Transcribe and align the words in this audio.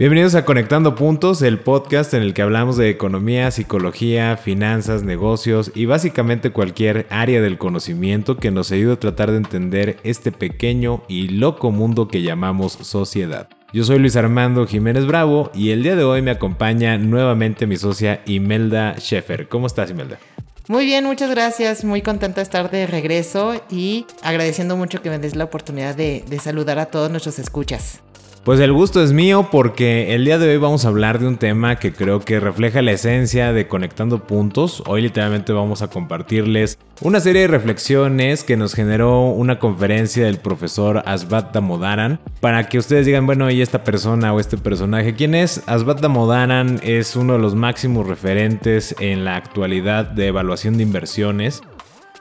Bienvenidos 0.00 0.34
a 0.34 0.46
Conectando 0.46 0.94
Puntos, 0.94 1.42
el 1.42 1.58
podcast 1.58 2.14
en 2.14 2.22
el 2.22 2.32
que 2.32 2.40
hablamos 2.40 2.78
de 2.78 2.88
economía, 2.88 3.50
psicología, 3.50 4.38
finanzas, 4.38 5.02
negocios 5.02 5.72
y 5.74 5.84
básicamente 5.84 6.52
cualquier 6.52 7.06
área 7.10 7.42
del 7.42 7.58
conocimiento 7.58 8.38
que 8.38 8.50
nos 8.50 8.72
ayude 8.72 8.94
a 8.94 8.98
tratar 8.98 9.30
de 9.30 9.36
entender 9.36 9.98
este 10.02 10.32
pequeño 10.32 11.02
y 11.06 11.28
loco 11.28 11.70
mundo 11.70 12.08
que 12.08 12.22
llamamos 12.22 12.72
sociedad. 12.80 13.50
Yo 13.74 13.84
soy 13.84 13.98
Luis 13.98 14.16
Armando 14.16 14.66
Jiménez 14.66 15.04
Bravo 15.04 15.50
y 15.52 15.68
el 15.68 15.82
día 15.82 15.96
de 15.96 16.04
hoy 16.04 16.22
me 16.22 16.30
acompaña 16.30 16.96
nuevamente 16.96 17.66
mi 17.66 17.76
socia 17.76 18.22
Imelda 18.24 18.94
Sheffer. 18.98 19.50
¿Cómo 19.50 19.66
estás, 19.66 19.90
Imelda? 19.90 20.18
Muy 20.66 20.86
bien, 20.86 21.04
muchas 21.04 21.28
gracias. 21.28 21.84
Muy 21.84 22.00
contenta 22.00 22.36
de 22.36 22.44
estar 22.44 22.70
de 22.70 22.86
regreso 22.86 23.62
y 23.68 24.06
agradeciendo 24.22 24.78
mucho 24.78 25.02
que 25.02 25.10
me 25.10 25.18
des 25.18 25.36
la 25.36 25.44
oportunidad 25.44 25.94
de, 25.94 26.24
de 26.26 26.38
saludar 26.38 26.78
a 26.78 26.86
todos 26.86 27.10
nuestros 27.10 27.38
escuchas. 27.38 28.00
Pues 28.44 28.58
el 28.60 28.72
gusto 28.72 29.02
es 29.02 29.12
mío 29.12 29.48
porque 29.52 30.14
el 30.14 30.24
día 30.24 30.38
de 30.38 30.48
hoy 30.48 30.56
vamos 30.56 30.86
a 30.86 30.88
hablar 30.88 31.18
de 31.18 31.28
un 31.28 31.36
tema 31.36 31.76
que 31.76 31.92
creo 31.92 32.20
que 32.20 32.40
refleja 32.40 32.80
la 32.80 32.92
esencia 32.92 33.52
de 33.52 33.68
Conectando 33.68 34.26
Puntos. 34.26 34.82
Hoy 34.86 35.02
literalmente 35.02 35.52
vamos 35.52 35.82
a 35.82 35.88
compartirles 35.88 36.78
una 37.02 37.20
serie 37.20 37.42
de 37.42 37.48
reflexiones 37.48 38.42
que 38.42 38.56
nos 38.56 38.74
generó 38.74 39.26
una 39.26 39.58
conferencia 39.58 40.24
del 40.24 40.38
profesor 40.38 41.02
Asbat 41.04 41.52
Damodaran 41.52 42.18
para 42.40 42.66
que 42.66 42.78
ustedes 42.78 43.04
digan, 43.04 43.26
bueno, 43.26 43.50
¿y 43.50 43.60
esta 43.60 43.84
persona 43.84 44.32
o 44.32 44.40
este 44.40 44.56
personaje 44.56 45.14
quién 45.14 45.34
es? 45.34 45.62
Asbat 45.66 46.00
Damodaran 46.00 46.80
es 46.82 47.16
uno 47.16 47.34
de 47.34 47.40
los 47.40 47.54
máximos 47.54 48.06
referentes 48.06 48.94
en 49.00 49.26
la 49.26 49.36
actualidad 49.36 50.06
de 50.06 50.28
evaluación 50.28 50.78
de 50.78 50.84
inversiones 50.84 51.62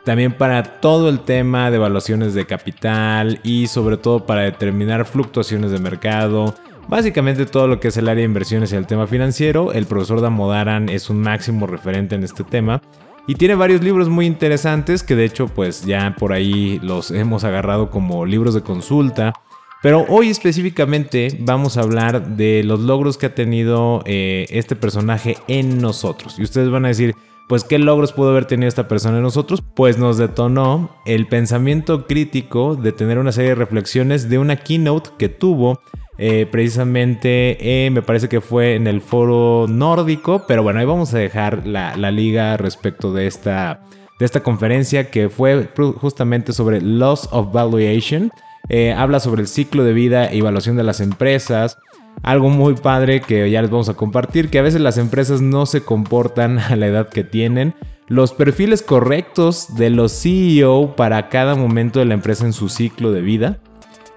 también 0.03 0.34
para 0.34 0.63
todo 0.80 1.09
el 1.09 1.20
tema 1.21 1.70
de 1.70 1.77
evaluaciones 1.77 2.34
de 2.34 2.45
capital 2.45 3.39
y 3.44 3.67
sobre 3.67 3.98
todo 3.98 4.25
para 4.25 4.41
determinar 4.41 5.05
fluctuaciones 5.05 5.72
de 5.72 5.80
mercado. 5.80 6.55
Básicamente 6.88 7.45
todo 7.45 7.67
lo 7.67 7.80
que 7.80 7.89
es 7.89 7.98
el 7.98 8.09
área 8.09 8.22
de 8.22 8.25
inversiones 8.25 8.72
y 8.72 8.75
el 8.75 8.88
tema 8.88 9.05
financiero, 9.05 9.73
el 9.73 9.85
profesor 9.85 10.22
Damodaran 10.22 10.89
es 10.89 11.09
un 11.09 11.22
máximo 11.22 11.67
referente 11.67 12.16
en 12.16 12.23
este 12.23 12.44
tema. 12.44 12.81
Y 13.28 13.36
tiene 13.36 13.53
varios 13.53 13.83
libros 13.83 14.09
muy 14.09 14.25
interesantes 14.25 15.03
que 15.03 15.16
de 15.16 15.25
hecho 15.25 15.47
pues 15.47 15.86
ya 15.86 16.16
por 16.17 16.34
ahí 16.34 16.80
los 16.81 17.11
hemos 17.11 17.44
agarrado 17.44 17.91
como 17.91 18.25
libros 18.25 18.56
de 18.56 18.61
consulta. 18.61 19.34
Pero 19.81 20.06
hoy 20.09 20.30
específicamente 20.30 21.38
vamos 21.39 21.78
a 21.78 21.81
hablar 21.81 22.36
de 22.36 22.63
los 22.63 22.80
logros 22.80 23.17
que 23.17 23.28
ha 23.28 23.36
tenido 23.36 24.02
eh, 24.06 24.47
este 24.50 24.75
personaje 24.75 25.38
en 25.47 25.80
nosotros. 25.80 26.39
Y 26.39 26.44
ustedes 26.44 26.69
van 26.69 26.86
a 26.86 26.89
decir, 26.89 27.16
pues 27.50 27.64
qué 27.64 27.80
logros 27.80 28.14
pudo 28.14 28.30
haber 28.30 28.45
tenido 28.45 28.69
esta 28.69 28.88
persona 28.88 29.17
en 29.17 29.23
nosotros, 29.23 29.64
pues 29.75 29.97
nos 29.97 30.19
detonó 30.19 30.92
el 31.08 31.28
pensamiento 31.28 32.06
crítico 32.06 32.75
de 32.75 32.91
tener 32.91 33.17
una 33.17 33.31
serie 33.31 33.50
de 33.50 33.56
reflexiones 33.56 34.30
de 34.30 34.38
una 34.38 34.58
keynote 34.58 35.09
que 35.17 35.30
tuvo 35.30 35.81
eh, 36.19 36.45
precisamente, 36.52 37.89
me 37.91 38.03
parece 38.03 38.30
que 38.30 38.39
fue 38.39 38.75
en 38.75 38.86
el 38.86 39.02
foro 39.02 39.66
nórdico, 39.67 40.44
pero 40.47 40.61
bueno, 40.61 40.80
ahí 40.80 40.86
vamos 40.86 41.11
a 41.16 41.17
dejar 41.17 41.66
la, 41.66 41.95
liga 42.11 42.56
respecto 42.56 43.11
de 43.14 43.25
esta, 43.25 43.81
de 44.19 44.25
esta 44.25 44.44
conferencia 44.44 45.09
que 45.09 45.30
fue 45.30 45.69
justamente 45.95 46.53
sobre 46.53 46.81
Loss 46.81 47.30
of 47.31 47.52
Valuation. 47.52 48.31
Eh, 48.70 48.94
habla 48.94 49.20
sobre 49.20 49.42
el 49.42 49.48
ciclo 49.48 49.84
de 49.84 49.94
vida 49.94 50.28
e 50.28 50.38
evaluación 50.38 50.78
de 50.78 50.84
las 50.84 51.00
empresas, 51.00 51.80
algo 52.22 52.50
muy 52.50 52.75
padre 52.75 53.22
que 53.22 53.50
ya 53.50 53.62
les 53.62 53.72
vamos 53.72 53.89
a 53.89 53.95
compartir, 53.95 54.50
que 54.50 54.59
a 54.59 54.62
veces 54.62 54.81
las 54.81 54.98
empresas 54.98 55.42
no 55.42 55.66
se 55.66 55.81
comportan 55.81 56.59
a 56.59 56.75
la 56.75 56.88
edad 56.88 57.09
que 57.09 57.23
tienen. 57.23 57.73
Los 58.08 58.34
perfiles 58.34 58.81
correctos 58.81 59.75
de 59.75 59.90
los 59.90 60.12
CEO 60.22 60.95
para 60.95 61.30
cada 61.30 61.56
momento 61.56 62.00
de 62.00 62.06
la 62.06 62.16
empresa 62.16 62.45
en 62.45 62.53
su 62.53 62.70
ciclo 62.70 63.12
de 63.12 63.22
vida. 63.22 63.59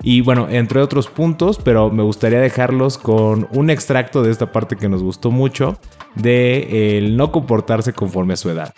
Y 0.02 0.20
bueno, 0.20 0.48
entre 0.50 0.80
otros 0.80 1.08
puntos, 1.08 1.60
pero 1.62 1.90
me 1.90 2.02
gustaría 2.02 2.40
dejarlos 2.40 2.98
con 2.98 3.48
un 3.52 3.70
extracto 3.70 4.22
de 4.22 4.32
esta 4.32 4.50
parte 4.50 4.76
que 4.76 4.88
nos 4.88 5.02
gustó 5.02 5.30
mucho, 5.30 5.78
de 6.16 6.98
el 6.98 7.16
no 7.16 7.30
comportarse 7.30 7.92
conforme 7.92 8.34
a 8.34 8.36
su 8.36 8.50
edad. 8.50 8.72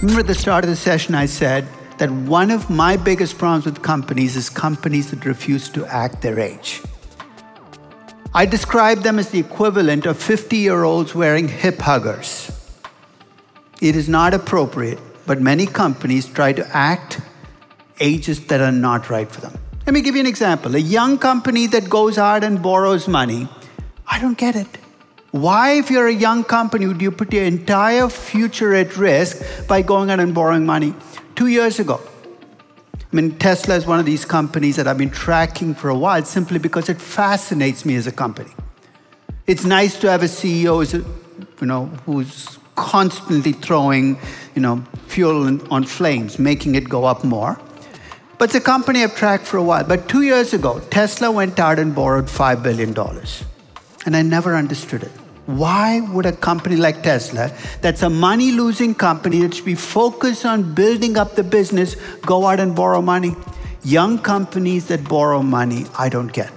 Remember 0.00 0.24
at 0.24 0.26
the 0.26 0.34
start 0.34 0.64
of 0.64 0.70
the 0.70 0.76
session 0.76 1.14
I 1.14 1.28
said 1.28 1.64
that 2.02 2.10
one 2.10 2.50
of 2.50 2.68
my 2.68 2.96
biggest 2.96 3.38
problems 3.38 3.64
with 3.64 3.80
companies 3.80 4.34
is 4.34 4.50
companies 4.50 5.12
that 5.12 5.24
refuse 5.24 5.68
to 5.68 5.86
act 5.86 6.20
their 6.20 6.40
age. 6.40 6.82
I 8.34 8.44
describe 8.44 9.04
them 9.04 9.20
as 9.20 9.30
the 9.30 9.38
equivalent 9.38 10.04
of 10.06 10.16
50 10.16 10.56
year 10.56 10.82
olds 10.82 11.14
wearing 11.14 11.46
hip 11.46 11.78
huggers. 11.78 12.50
It 13.80 13.94
is 13.94 14.08
not 14.08 14.34
appropriate, 14.34 14.98
but 15.26 15.40
many 15.40 15.64
companies 15.64 16.26
try 16.26 16.52
to 16.54 16.66
act 16.76 17.20
ages 18.00 18.46
that 18.46 18.60
are 18.60 18.72
not 18.72 19.08
right 19.08 19.30
for 19.30 19.40
them. 19.40 19.56
Let 19.86 19.94
me 19.94 20.00
give 20.00 20.16
you 20.16 20.22
an 20.22 20.26
example. 20.26 20.74
A 20.74 20.80
young 20.80 21.18
company 21.18 21.68
that 21.68 21.88
goes 21.88 22.18
out 22.18 22.42
and 22.42 22.60
borrows 22.60 23.06
money, 23.06 23.46
I 24.08 24.18
don't 24.18 24.36
get 24.36 24.56
it. 24.56 24.78
Why, 25.30 25.78
if 25.78 25.88
you're 25.88 26.08
a 26.08 26.20
young 26.28 26.42
company, 26.42 26.88
would 26.88 27.00
you 27.00 27.12
put 27.12 27.32
your 27.32 27.44
entire 27.44 28.08
future 28.08 28.74
at 28.74 28.96
risk 28.96 29.40
by 29.68 29.82
going 29.82 30.10
out 30.10 30.18
and 30.18 30.34
borrowing 30.34 30.66
money? 30.66 30.94
Two 31.34 31.46
years 31.46 31.78
ago, 31.78 32.00
I 32.94 33.16
mean, 33.16 33.38
Tesla 33.38 33.74
is 33.74 33.86
one 33.86 33.98
of 33.98 34.06
these 34.06 34.24
companies 34.24 34.76
that 34.76 34.86
I've 34.86 34.98
been 34.98 35.10
tracking 35.10 35.74
for 35.74 35.88
a 35.88 35.96
while 35.96 36.24
simply 36.24 36.58
because 36.58 36.88
it 36.88 37.00
fascinates 37.00 37.84
me 37.84 37.96
as 37.96 38.06
a 38.06 38.12
company. 38.12 38.50
It's 39.46 39.64
nice 39.64 39.98
to 40.00 40.10
have 40.10 40.22
a 40.22 40.26
CEO 40.26 40.78
who's, 40.78 40.94
you 40.94 41.66
know, 41.66 41.86
who's 42.06 42.58
constantly 42.74 43.52
throwing 43.52 44.18
you 44.54 44.62
know, 44.62 44.82
fuel 45.06 45.60
on 45.72 45.84
flames, 45.84 46.38
making 46.38 46.74
it 46.74 46.88
go 46.88 47.04
up 47.04 47.24
more. 47.24 47.58
But 48.38 48.46
it's 48.46 48.54
a 48.54 48.60
company 48.60 49.02
I've 49.02 49.16
tracked 49.16 49.44
for 49.44 49.56
a 49.56 49.62
while. 49.62 49.84
But 49.84 50.08
two 50.08 50.22
years 50.22 50.52
ago, 50.52 50.80
Tesla 50.90 51.30
went 51.30 51.58
out 51.58 51.78
and 51.78 51.94
borrowed 51.94 52.26
$5 52.26 52.62
billion. 52.62 52.96
And 54.04 54.16
I 54.16 54.22
never 54.22 54.56
understood 54.56 55.04
it. 55.04 55.12
Why 55.46 56.00
would 56.00 56.24
a 56.24 56.32
company 56.32 56.76
like 56.76 57.02
Tesla, 57.02 57.50
that's 57.80 58.02
a 58.02 58.10
money 58.10 58.52
losing 58.52 58.94
company 58.94 59.40
that 59.40 59.54
should 59.54 59.64
be 59.64 59.74
focused 59.74 60.46
on 60.46 60.72
building 60.72 61.16
up 61.16 61.34
the 61.34 61.42
business, 61.42 61.96
go 62.24 62.46
out 62.46 62.60
and 62.60 62.76
borrow 62.76 63.02
money? 63.02 63.34
Young 63.82 64.18
companies 64.18 64.86
that 64.86 65.08
borrow 65.08 65.42
money, 65.42 65.86
I 65.98 66.08
don't 66.08 66.32
get. 66.32 66.52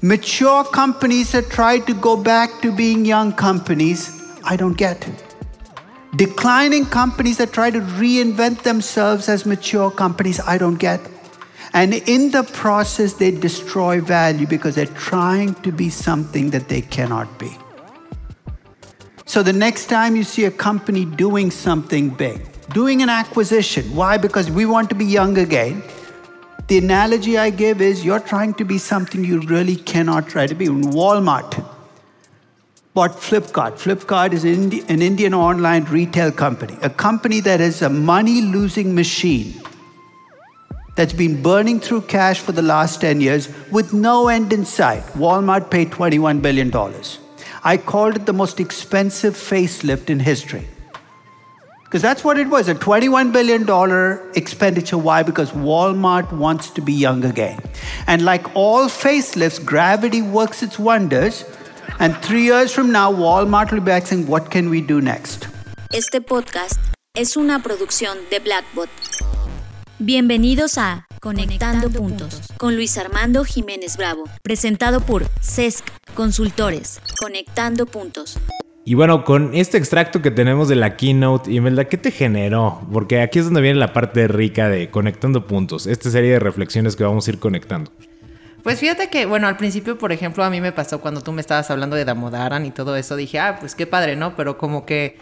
Mature 0.00 0.62
companies 0.62 1.32
that 1.32 1.50
try 1.50 1.80
to 1.80 1.94
go 1.94 2.16
back 2.16 2.62
to 2.62 2.70
being 2.70 3.04
young 3.04 3.32
companies, 3.32 4.22
I 4.44 4.54
don't 4.54 4.76
get. 4.76 5.08
Declining 6.14 6.86
companies 6.86 7.38
that 7.38 7.52
try 7.52 7.70
to 7.70 7.80
reinvent 7.80 8.62
themselves 8.62 9.28
as 9.28 9.44
mature 9.44 9.90
companies, 9.90 10.38
I 10.38 10.56
don't 10.56 10.76
get. 10.76 11.00
And 11.72 11.94
in 11.94 12.30
the 12.30 12.42
process, 12.42 13.14
they 13.14 13.30
destroy 13.30 14.00
value 14.00 14.46
because 14.46 14.74
they're 14.74 14.86
trying 14.86 15.54
to 15.56 15.72
be 15.72 15.90
something 15.90 16.50
that 16.50 16.68
they 16.68 16.80
cannot 16.80 17.38
be. 17.38 17.50
So 19.24 19.42
the 19.42 19.52
next 19.52 19.86
time 19.86 20.16
you 20.16 20.22
see 20.22 20.44
a 20.44 20.50
company 20.50 21.04
doing 21.04 21.50
something 21.50 22.10
big, 22.10 22.40
doing 22.72 23.02
an 23.02 23.08
acquisition, 23.08 23.94
why? 23.94 24.16
Because 24.16 24.50
we 24.50 24.64
want 24.64 24.88
to 24.90 24.94
be 24.94 25.04
young 25.04 25.36
again. 25.36 25.82
The 26.68 26.78
analogy 26.78 27.36
I 27.36 27.50
give 27.50 27.80
is 27.80 28.04
you're 28.04 28.20
trying 28.20 28.54
to 28.54 28.64
be 28.64 28.78
something 28.78 29.24
you 29.24 29.40
really 29.40 29.76
cannot 29.76 30.28
try 30.28 30.46
to 30.46 30.54
be. 30.54 30.68
Walmart 30.68 31.64
bought 32.94 33.12
Flipkart. 33.12 33.72
Flipkart 33.72 34.32
is 34.32 34.44
an 34.44 35.02
Indian 35.02 35.34
online 35.34 35.84
retail 35.84 36.32
company, 36.32 36.78
a 36.82 36.88
company 36.88 37.40
that 37.40 37.60
is 37.60 37.82
a 37.82 37.90
money 37.90 38.40
losing 38.40 38.94
machine 38.94 39.60
that's 40.96 41.12
been 41.12 41.42
burning 41.42 41.78
through 41.78 42.00
cash 42.02 42.40
for 42.40 42.52
the 42.52 42.62
last 42.62 43.00
10 43.02 43.20
years 43.20 43.48
with 43.70 43.92
no 43.92 44.28
end 44.28 44.52
in 44.52 44.64
sight. 44.64 45.02
Walmart 45.14 45.70
paid 45.70 45.90
$21 45.90 46.42
billion. 46.42 46.72
I 47.62 47.76
called 47.76 48.16
it 48.16 48.26
the 48.26 48.32
most 48.32 48.58
expensive 48.60 49.34
facelift 49.34 50.10
in 50.10 50.20
history. 50.20 50.66
Because 51.84 52.02
that's 52.02 52.24
what 52.24 52.38
it 52.38 52.48
was 52.48 52.68
a 52.68 52.74
$21 52.74 53.32
billion 53.32 53.62
expenditure. 54.34 54.98
Why? 54.98 55.22
Because 55.22 55.52
Walmart 55.52 56.32
wants 56.32 56.70
to 56.70 56.80
be 56.80 56.92
young 56.92 57.24
again. 57.24 57.60
And 58.06 58.24
like 58.24 58.56
all 58.56 58.88
facelifts, 58.88 59.64
gravity 59.64 60.20
works 60.22 60.62
its 60.62 60.78
wonders. 60.78 61.44
And 62.00 62.16
three 62.18 62.42
years 62.42 62.72
from 62.72 62.90
now, 62.90 63.12
Walmart 63.12 63.70
will 63.70 63.80
be 63.80 63.92
asking, 63.92 64.26
What 64.26 64.50
can 64.50 64.68
we 64.68 64.80
do 64.80 65.00
next? 65.00 65.48
Este 65.92 66.20
podcast 66.20 66.80
es 67.14 67.36
una 67.36 67.62
producción 67.62 68.18
de 68.30 68.40
Blackbot. 68.40 68.88
Bienvenidos 69.98 70.76
a 70.76 71.06
Conectando, 71.22 71.88
Puntos 71.88 72.52
con 72.58 72.76
Luis 72.76 72.98
Armando 72.98 73.44
Jiménez 73.44 73.96
Bravo, 73.96 74.24
presentado 74.42 75.00
por 75.00 75.24
CESC 75.40 75.86
Consultores. 76.14 77.00
Conectando 77.18 77.86
Puntos. 77.86 78.38
Y 78.84 78.92
bueno, 78.92 79.24
con 79.24 79.54
este 79.54 79.78
extracto 79.78 80.20
que 80.20 80.30
tenemos 80.30 80.68
de 80.68 80.76
la 80.76 80.98
keynote, 80.98 81.50
Imelda, 81.50 81.86
¿qué 81.86 81.96
te 81.96 82.10
generó? 82.10 82.86
Porque 82.92 83.22
aquí 83.22 83.38
es 83.38 83.46
donde 83.46 83.62
viene 83.62 83.78
la 83.78 83.94
parte 83.94 84.28
rica 84.28 84.68
de 84.68 84.90
Conectando 84.90 85.46
Puntos, 85.46 85.86
esta 85.86 86.10
serie 86.10 86.32
de 86.32 86.40
reflexiones 86.40 86.94
que 86.94 87.02
vamos 87.02 87.26
a 87.26 87.30
ir 87.30 87.38
conectando. 87.38 87.90
Pues 88.62 88.78
fíjate 88.78 89.08
que, 89.08 89.24
bueno, 89.24 89.48
al 89.48 89.56
principio, 89.56 89.96
por 89.96 90.12
ejemplo, 90.12 90.44
a 90.44 90.50
mí 90.50 90.60
me 90.60 90.72
pasó 90.72 91.00
cuando 91.00 91.22
tú 91.22 91.32
me 91.32 91.40
estabas 91.40 91.70
hablando 91.70 91.96
de 91.96 92.04
Damodaran 92.04 92.66
y 92.66 92.70
todo 92.70 92.96
eso, 92.96 93.16
dije, 93.16 93.38
ah, 93.38 93.56
pues 93.58 93.74
qué 93.74 93.86
padre, 93.86 94.14
¿no? 94.14 94.36
Pero 94.36 94.58
como 94.58 94.84
que 94.84 95.16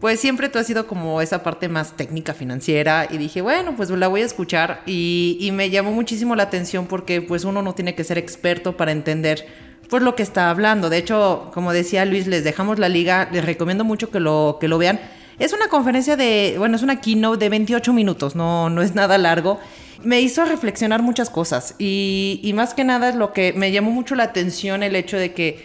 pues 0.00 0.20
siempre 0.20 0.48
tú 0.48 0.58
has 0.58 0.66
sido 0.66 0.86
como 0.86 1.20
esa 1.20 1.42
parte 1.42 1.68
más 1.68 1.96
técnica 1.96 2.34
financiera 2.34 3.06
y 3.08 3.18
dije, 3.18 3.40
bueno, 3.40 3.76
pues 3.76 3.90
la 3.90 4.08
voy 4.08 4.22
a 4.22 4.26
escuchar 4.26 4.82
y, 4.86 5.50
me 5.52 5.70
llamó 5.70 5.92
muchísimo 5.92 6.34
la 6.34 6.44
atención 6.44 6.86
porque 6.86 7.22
pues 7.22 7.44
uno 7.44 7.62
no 7.62 7.74
tiene 7.74 7.94
que 7.94 8.04
ser 8.04 8.18
experto 8.18 8.76
para 8.76 8.92
entender 8.92 9.46
pues 9.88 10.02
lo 10.02 10.16
que 10.16 10.22
está 10.22 10.50
hablando. 10.50 10.90
De 10.90 10.96
hecho, 10.98 11.50
como 11.52 11.72
decía 11.72 12.04
Luis, 12.04 12.26
les 12.26 12.42
dejamos 12.42 12.78
la 12.78 12.88
liga, 12.88 13.28
les 13.30 13.44
recomiendo 13.44 13.84
mucho 13.84 14.10
que 14.10 14.20
lo, 14.20 14.58
que 14.60 14.68
lo 14.68 14.78
vean. 14.78 14.98
Es 15.38 15.52
una 15.52 15.68
conferencia 15.68 16.16
de, 16.16 16.54
bueno, 16.58 16.76
es 16.76 16.82
una 16.82 17.00
keynote 17.00 17.38
de 17.38 17.48
28 17.48 17.92
minutos, 17.92 18.34
no, 18.34 18.70
no 18.70 18.82
es 18.82 18.94
nada 18.94 19.18
largo. 19.18 19.60
Me 20.02 20.20
hizo 20.20 20.44
reflexionar 20.44 21.02
muchas 21.02 21.30
cosas 21.30 21.74
y, 21.78 22.40
y 22.42 22.52
más 22.54 22.74
que 22.74 22.84
nada 22.84 23.10
es 23.10 23.14
lo 23.14 23.32
que 23.32 23.52
me 23.52 23.70
llamó 23.70 23.90
mucho 23.90 24.14
la 24.14 24.24
atención 24.24 24.82
el 24.82 24.96
hecho 24.96 25.16
de 25.16 25.32
que 25.32 25.64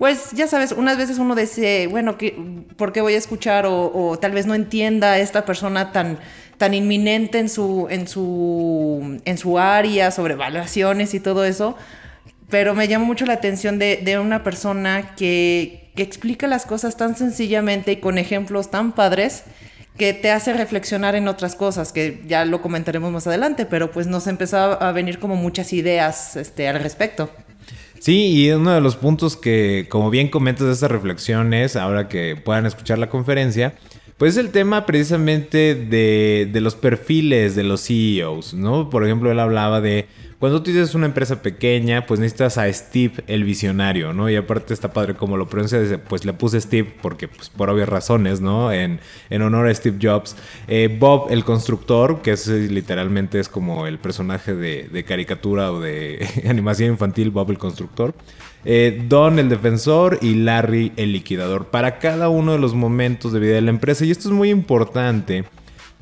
pues 0.00 0.30
ya 0.32 0.46
sabes, 0.46 0.72
unas 0.72 0.96
veces 0.96 1.18
uno 1.18 1.34
dice, 1.34 1.86
bueno, 1.86 2.16
¿por 2.78 2.90
qué 2.90 3.02
voy 3.02 3.12
a 3.12 3.18
escuchar? 3.18 3.66
O, 3.68 4.18
tal 4.18 4.32
vez 4.32 4.46
no 4.46 4.54
entienda 4.54 5.12
a 5.12 5.18
esta 5.18 5.44
persona 5.44 5.92
tan, 5.92 6.18
tan 6.56 6.72
inminente 6.72 7.38
en 7.38 7.50
su, 7.50 7.86
en, 7.90 8.08
su, 8.08 9.20
en 9.26 9.36
su 9.36 9.58
área 9.58 10.10
sobre 10.10 10.32
evaluaciones 10.32 11.12
y 11.12 11.20
todo 11.20 11.44
eso. 11.44 11.76
Pero 12.48 12.74
me 12.74 12.88
llama 12.88 13.04
mucho 13.04 13.26
la 13.26 13.34
atención 13.34 13.78
de, 13.78 14.18
una 14.18 14.42
persona 14.42 15.14
que, 15.16 15.90
que 15.94 16.02
explica 16.02 16.46
las 16.46 16.64
cosas 16.64 16.96
tan 16.96 17.14
sencillamente 17.14 17.92
y 17.92 17.96
con 17.96 18.16
ejemplos 18.16 18.70
tan 18.70 18.92
padres 18.92 19.42
que 19.98 20.14
te 20.14 20.30
hace 20.30 20.54
reflexionar 20.54 21.14
en 21.14 21.28
otras 21.28 21.54
cosas, 21.54 21.92
que 21.92 22.22
ya 22.26 22.46
lo 22.46 22.62
comentaremos 22.62 23.12
más 23.12 23.26
adelante, 23.26 23.66
pero 23.66 23.90
pues 23.90 24.06
nos 24.06 24.28
empezó 24.28 24.82
a 24.82 24.92
venir 24.92 25.18
como 25.18 25.36
muchas 25.36 25.74
ideas 25.74 26.36
este, 26.36 26.68
al 26.68 26.80
respecto. 26.80 27.28
Sí, 28.00 28.46
y 28.46 28.50
uno 28.50 28.72
de 28.72 28.80
los 28.80 28.96
puntos 28.96 29.36
que, 29.36 29.86
como 29.90 30.08
bien 30.08 30.28
comentas 30.28 30.66
de 30.66 30.72
estas 30.72 30.90
reflexiones, 30.90 31.76
ahora 31.76 32.08
que 32.08 32.34
puedan 32.34 32.64
escuchar 32.64 32.98
la 32.98 33.10
conferencia, 33.10 33.74
pues 34.20 34.36
es 34.36 34.44
el 34.44 34.50
tema 34.50 34.84
precisamente 34.84 35.74
de, 35.74 36.46
de 36.52 36.60
los 36.60 36.74
perfiles 36.74 37.54
de 37.56 37.62
los 37.62 37.86
CEOs, 37.86 38.52
¿no? 38.52 38.90
Por 38.90 39.02
ejemplo, 39.02 39.32
él 39.32 39.40
hablaba 39.40 39.80
de 39.80 40.08
cuando 40.38 40.58
tú 40.58 40.72
tienes 40.72 40.94
una 40.94 41.06
empresa 41.06 41.40
pequeña, 41.40 42.04
pues 42.04 42.20
necesitas 42.20 42.58
a 42.58 42.70
Steve 42.70 43.24
el 43.28 43.44
visionario, 43.44 44.12
¿no? 44.12 44.28
Y 44.28 44.36
aparte 44.36 44.74
está 44.74 44.92
padre 44.92 45.14
como 45.14 45.38
lo 45.38 45.48
pronuncia, 45.48 45.80
pues 46.06 46.26
le 46.26 46.34
puse 46.34 46.60
Steve 46.60 46.92
porque, 47.00 47.28
pues 47.28 47.48
por 47.48 47.70
obvias 47.70 47.88
razones, 47.88 48.42
¿no? 48.42 48.70
En, 48.70 49.00
en 49.30 49.40
honor 49.40 49.68
a 49.68 49.74
Steve 49.74 49.96
Jobs. 50.02 50.36
Eh, 50.68 50.94
Bob 51.00 51.28
el 51.30 51.42
constructor, 51.42 52.20
que 52.20 52.32
es 52.32 52.46
literalmente 52.46 53.40
es 53.40 53.48
como 53.48 53.86
el 53.86 53.98
personaje 53.98 54.54
de, 54.54 54.86
de 54.92 55.04
caricatura 55.04 55.72
o 55.72 55.80
de 55.80 56.28
animación 56.46 56.90
infantil, 56.90 57.30
Bob 57.30 57.50
el 57.50 57.58
constructor. 57.58 58.14
Eh, 58.64 59.02
Don 59.08 59.38
el 59.38 59.48
defensor 59.48 60.18
y 60.20 60.34
Larry 60.34 60.92
el 60.96 61.12
liquidador 61.12 61.66
para 61.66 61.98
cada 61.98 62.28
uno 62.28 62.52
de 62.52 62.58
los 62.58 62.74
momentos 62.74 63.32
de 63.32 63.40
vida 63.40 63.54
de 63.54 63.62
la 63.62 63.70
empresa. 63.70 64.04
Y 64.04 64.10
esto 64.10 64.28
es 64.28 64.34
muy 64.34 64.50
importante 64.50 65.44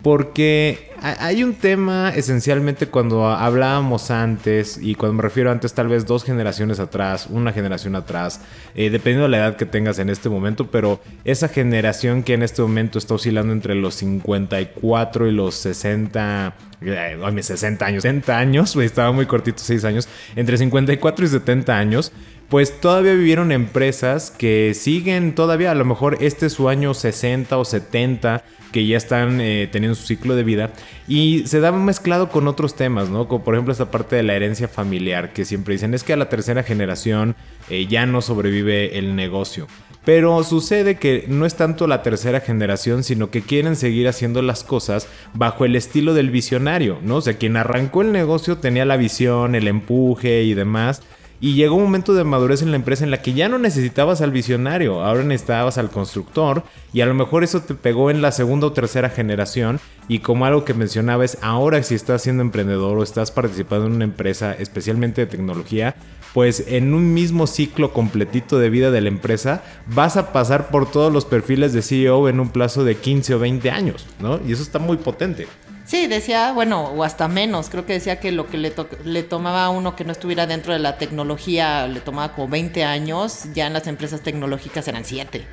porque 0.03 0.91
hay 1.01 1.43
un 1.43 1.55
tema 1.55 2.13
esencialmente 2.15 2.87
cuando 2.87 3.27
hablábamos 3.29 4.11
antes, 4.13 4.79
y 4.81 4.95
cuando 4.95 5.15
me 5.15 5.23
refiero 5.23 5.51
antes 5.51 5.75
tal 5.75 5.89
vez 5.89 6.07
dos 6.07 6.23
generaciones 6.23 6.79
atrás, 6.79 7.27
una 7.29 7.53
generación 7.53 7.97
atrás, 7.97 8.41
eh, 8.75 8.91
dependiendo 8.91 9.25
de 9.25 9.31
la 9.31 9.39
edad 9.39 9.57
que 9.57 9.67
tengas 9.67 9.99
en 9.99 10.09
este 10.09 10.29
momento, 10.29 10.71
pero 10.71 11.01
esa 11.25 11.49
generación 11.49 12.23
que 12.23 12.35
en 12.35 12.45
este 12.45 12.63
momento 12.63 12.99
está 12.99 13.15
oscilando 13.15 13.53
entre 13.53 13.75
los 13.75 13.95
54 13.97 15.27
y 15.27 15.33
los 15.33 15.57
60, 15.57 16.55
eh, 16.81 17.17
mis 17.33 17.47
60 17.47 17.85
años, 17.85 18.03
60 18.03 18.39
años, 18.39 18.77
estaba 18.89 19.11
muy 19.11 19.27
cortito, 19.27 19.59
6 19.59 19.85
años, 19.85 20.09
entre 20.37 20.59
54 20.59 21.25
y 21.25 21.29
70 21.29 21.77
años, 21.77 22.13
pues 22.49 22.81
todavía 22.81 23.13
vivieron 23.13 23.53
empresas 23.53 24.31
que 24.31 24.73
siguen 24.75 25.35
todavía, 25.35 25.71
a 25.71 25.75
lo 25.75 25.85
mejor 25.85 26.17
este 26.21 26.47
es 26.47 26.55
su 26.55 26.69
año 26.69 26.95
60 26.95 27.59
o 27.59 27.65
70, 27.65 28.43
que 28.73 28.87
ya 28.87 28.97
están 28.97 29.41
eh, 29.41 29.69
teniendo 29.71 29.95
su 29.95 30.07
ciclo 30.07 30.35
de 30.35 30.45
vida 30.45 30.71
y 31.07 31.47
se 31.47 31.61
da 31.61 31.73
mezclado 31.73 32.31
con 32.31 32.49
otros 32.49 32.75
temas, 32.75 33.11
¿no? 33.11 33.29
Como 33.29 33.45
por 33.45 33.55
ejemplo 33.55 33.73
esta 33.73 33.91
parte 33.91 34.17
de 34.17 34.23
la 34.23 34.35
herencia 34.35 34.69
familiar, 34.69 35.33
que 35.33 35.45
siempre 35.45 35.75
dicen 35.75 35.95
es 35.95 36.05
que 36.05 36.13
a 36.15 36.17
la 36.17 36.29
tercera 36.29 36.63
generación 36.63 37.37
eh, 37.69 37.87
ya 37.87 38.07
no 38.07 38.23
sobrevive 38.23 38.99
el 38.99 39.15
negocio. 39.15 39.67
Pero 40.05 40.43
sucede 40.43 40.95
que 40.95 41.27
no 41.29 41.45
es 41.45 41.55
tanto 41.55 41.87
la 41.87 42.03
tercera 42.03 42.41
generación, 42.41 43.05
sino 43.05 43.31
que 43.31 43.43
quieren 43.43 43.77
seguir 43.77 44.09
haciendo 44.09 44.41
las 44.41 44.65
cosas 44.65 45.07
bajo 45.35 45.67
el 45.67 45.77
estilo 45.77 46.15
del 46.15 46.31
visionario, 46.31 46.99
¿no? 47.03 47.17
O 47.17 47.21
sea, 47.21 47.37
quien 47.37 47.59
arrancó 47.59 48.01
el 48.01 48.13
negocio 48.13 48.57
tenía 48.57 48.87
la 48.87 48.97
visión, 48.97 49.55
el 49.55 49.69
empuje 49.69 50.45
y 50.45 50.55
demás 50.55 51.03
y 51.41 51.55
llegó 51.55 51.77
un 51.77 51.85
momento 51.85 52.15
de 52.15 52.25
madurez 52.25 52.63
en 52.63 52.71
la 52.71 52.77
empresa 52.77 53.05
en 53.05 53.11
la 53.11 53.23
que 53.23 53.33
ya 53.33 53.49
no 53.49 53.59
necesitabas 53.59 54.21
al 54.21 54.33
visionario, 54.33 55.03
ahora 55.05 55.23
necesitabas 55.23 55.79
al 55.79 55.91
constructor 55.91 56.65
y 56.93 57.01
a 57.01 57.07
lo 57.07 57.15
mejor 57.15 57.45
eso 57.45 57.61
te 57.61 57.75
pegó 57.75 58.11
en 58.11 58.23
la 58.23 58.33
segunda 58.33 58.67
o 58.67 58.73
tercera 58.73 59.11
generación 59.11 59.81
y 60.09 60.19
como 60.21 60.47
algo 60.47 60.65
que 60.65 60.75
mencionaba 60.75 61.25
es 61.25 61.39
ahora 61.43 61.83
si 61.83 61.95
estás 61.95 62.23
siendo 62.23 62.43
emprendedor 62.43 62.99
o 62.99 63.03
estás 63.03 63.31
participando 63.31 63.87
en 63.87 63.93
una 63.93 64.05
empresa 64.05 64.53
especialmente 64.53 65.21
de 65.21 65.27
tecnología, 65.27 65.95
pues 66.35 66.65
en 66.69 66.93
un 66.95 67.15
mismo 67.15 67.47
ciclo 67.47 67.93
completito 67.93 68.59
de 68.59 68.71
vida 68.71 68.91
de 68.91 69.01
la 69.01 69.09
empresa 69.09 69.63
vas 69.87 70.17
a 70.17 70.33
pasar 70.33 70.71
por 70.71 70.91
todos 70.91 71.13
los 71.13 71.25
perfiles 71.25 71.73
de 71.73 71.83
CEO 71.83 72.29
en 72.29 72.41
un 72.41 72.51
plazo 72.51 72.85
de 72.85 72.97
15 72.97 73.35
o 73.35 73.39
20 73.39 73.71
años, 73.71 74.07
¿no? 74.21 74.41
Y 74.47 74.53
eso 74.53 74.63
está 74.63 74.79
muy 74.79 74.97
potente. 74.97 75.47
Sí, 75.89 76.07
decía, 76.07 76.53
bueno, 76.53 76.85
o 76.85 77.03
hasta 77.03 77.29
menos, 77.29 77.71
creo 77.71 77.87
que 77.87 77.95
decía 77.95 78.21
que 78.21 78.31
lo 78.31 78.47
que 78.47 78.59
le, 78.59 78.75
le 79.07 79.23
tomaba 79.23 79.65
a 79.65 79.71
uno 79.71 79.97
que 79.97 80.05
no 80.05 80.13
estuviera 80.13 80.47
dentro 80.47 80.75
de 80.75 80.79
la 80.79 80.99
tecnología 80.99 81.87
le 81.87 82.01
tomaba 82.01 82.35
como 82.35 82.47
20 82.47 82.85
años, 82.85 83.45
ya 83.55 83.69
en 83.69 83.73
las 83.73 83.87
empresas 83.87 84.21
tecnológicas 84.21 84.87
eran 84.87 85.07
7. 85.07 85.47